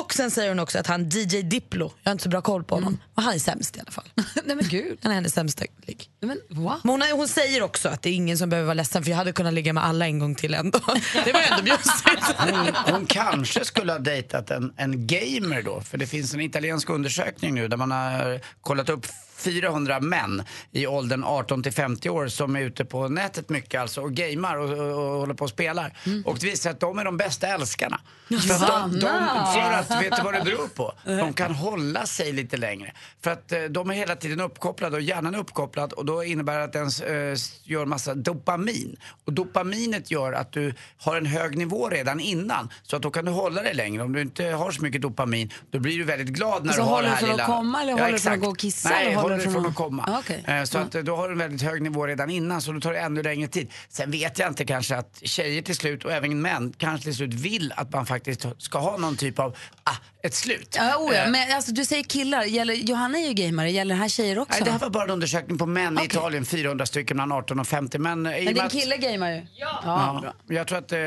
[0.00, 2.64] Och sen säger hon också att han DJ Diplo, jag har inte så bra koll
[2.64, 4.04] på honom, men han är sämst i alla fall.
[4.44, 4.98] Nej men gud.
[5.02, 6.10] Han är hennes sämsta ligg.
[6.20, 6.40] Men?
[6.48, 9.18] Men hon, hon säger också att det är ingen som behöver vara ledsen för jag
[9.18, 10.78] hade kunnat ligga med alla en gång till ändå.
[11.24, 12.36] Det var ändå bjussigt.
[12.38, 15.80] Hon, hon kanske skulle ha dejtat en, en gamer då.
[15.80, 19.06] För det finns en italiensk undersökning nu där man har kollat upp
[19.42, 24.00] 400 män i åldern 18 till 50 år som är ute på nätet mycket alltså
[24.00, 25.98] och gamer och, och, och håller på och spelar.
[26.24, 28.00] Och det visar att de är de bästa älskarna.
[28.28, 29.08] För att, de, de,
[29.54, 30.92] för att, vet du vad det beror på?
[31.04, 32.92] De kan hålla sig lite längre.
[33.24, 36.58] För att eh, de är hela tiden uppkopplade och hjärnan är uppkopplad och då innebär
[36.58, 38.96] det att den eh, gör massa dopamin.
[39.24, 42.68] Och dopaminet gör att du har en hög nivå redan innan.
[42.82, 44.02] Så att då kan du hålla dig längre.
[44.02, 46.88] Om du inte har så mycket dopamin då blir du väldigt glad när Alltså, du
[46.88, 47.46] har håller det du här från att lilla...
[47.46, 49.76] komma eller håller du från att gå och kissa, Nej, du från från att- att
[49.76, 50.22] komma.
[50.46, 50.52] Ah.
[50.52, 52.80] Eh, Så att eh, då har du en väldigt hög nivå redan innan så då
[52.80, 53.70] tar det ännu längre tid.
[53.88, 57.34] Sen vet jag inte kanske att tjejer till slut och även män kanske till slut
[57.34, 60.74] vill att man faktiskt ska ha någon typ av, ah, ett slut.
[60.78, 61.24] Ja, oh ja.
[61.24, 64.38] Eh, Men alltså, du säger killar, gäller, Johanna är ju gamare, gäller det här tjejer
[64.38, 64.52] också?
[64.54, 67.60] Nej, det här var bara en undersökning på män i Italien, 400 stycken mellan 18
[67.60, 67.98] och 50.
[67.98, 69.46] Men, eh, Men din att- kille gamar ju.
[69.54, 69.80] Ja.
[69.84, 70.98] Ja, jag tror att, eh,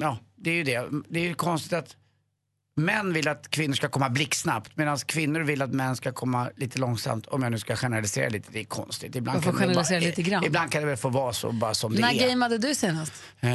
[0.00, 0.84] ja, det är ju det.
[1.08, 1.96] Det är ju konstigt att
[2.76, 6.78] män vill att kvinnor ska komma blixtsnabbt medan kvinnor vill att män ska komma lite
[6.78, 7.26] långsamt.
[7.26, 9.16] Om jag nu ska generalisera lite, det är konstigt.
[9.16, 10.44] Ibland kan det bara, lite grann.
[10.44, 12.28] Ibland kan det väl få vara så bara som det När är.
[12.28, 13.12] gamade du senast?
[13.40, 13.50] Eh,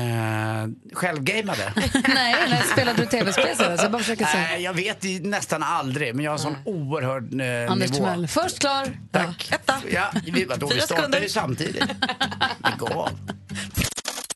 [0.94, 1.74] självgamade?
[2.08, 3.84] Nej, när spelade du tv-spel senast?
[3.84, 4.44] Jag bara försöker säga.
[4.44, 8.06] Nej, jag vet nästan aldrig, men jag har en sån oerhörd eh, Anders nivå.
[8.06, 8.28] Timell.
[8.28, 8.98] Först klar.
[9.12, 9.52] Tack.
[9.92, 11.22] Ja, vi, vadå, vi Fyra startar sekunder.
[11.22, 11.84] ju samtidigt.
[12.60, 13.10] Det går av.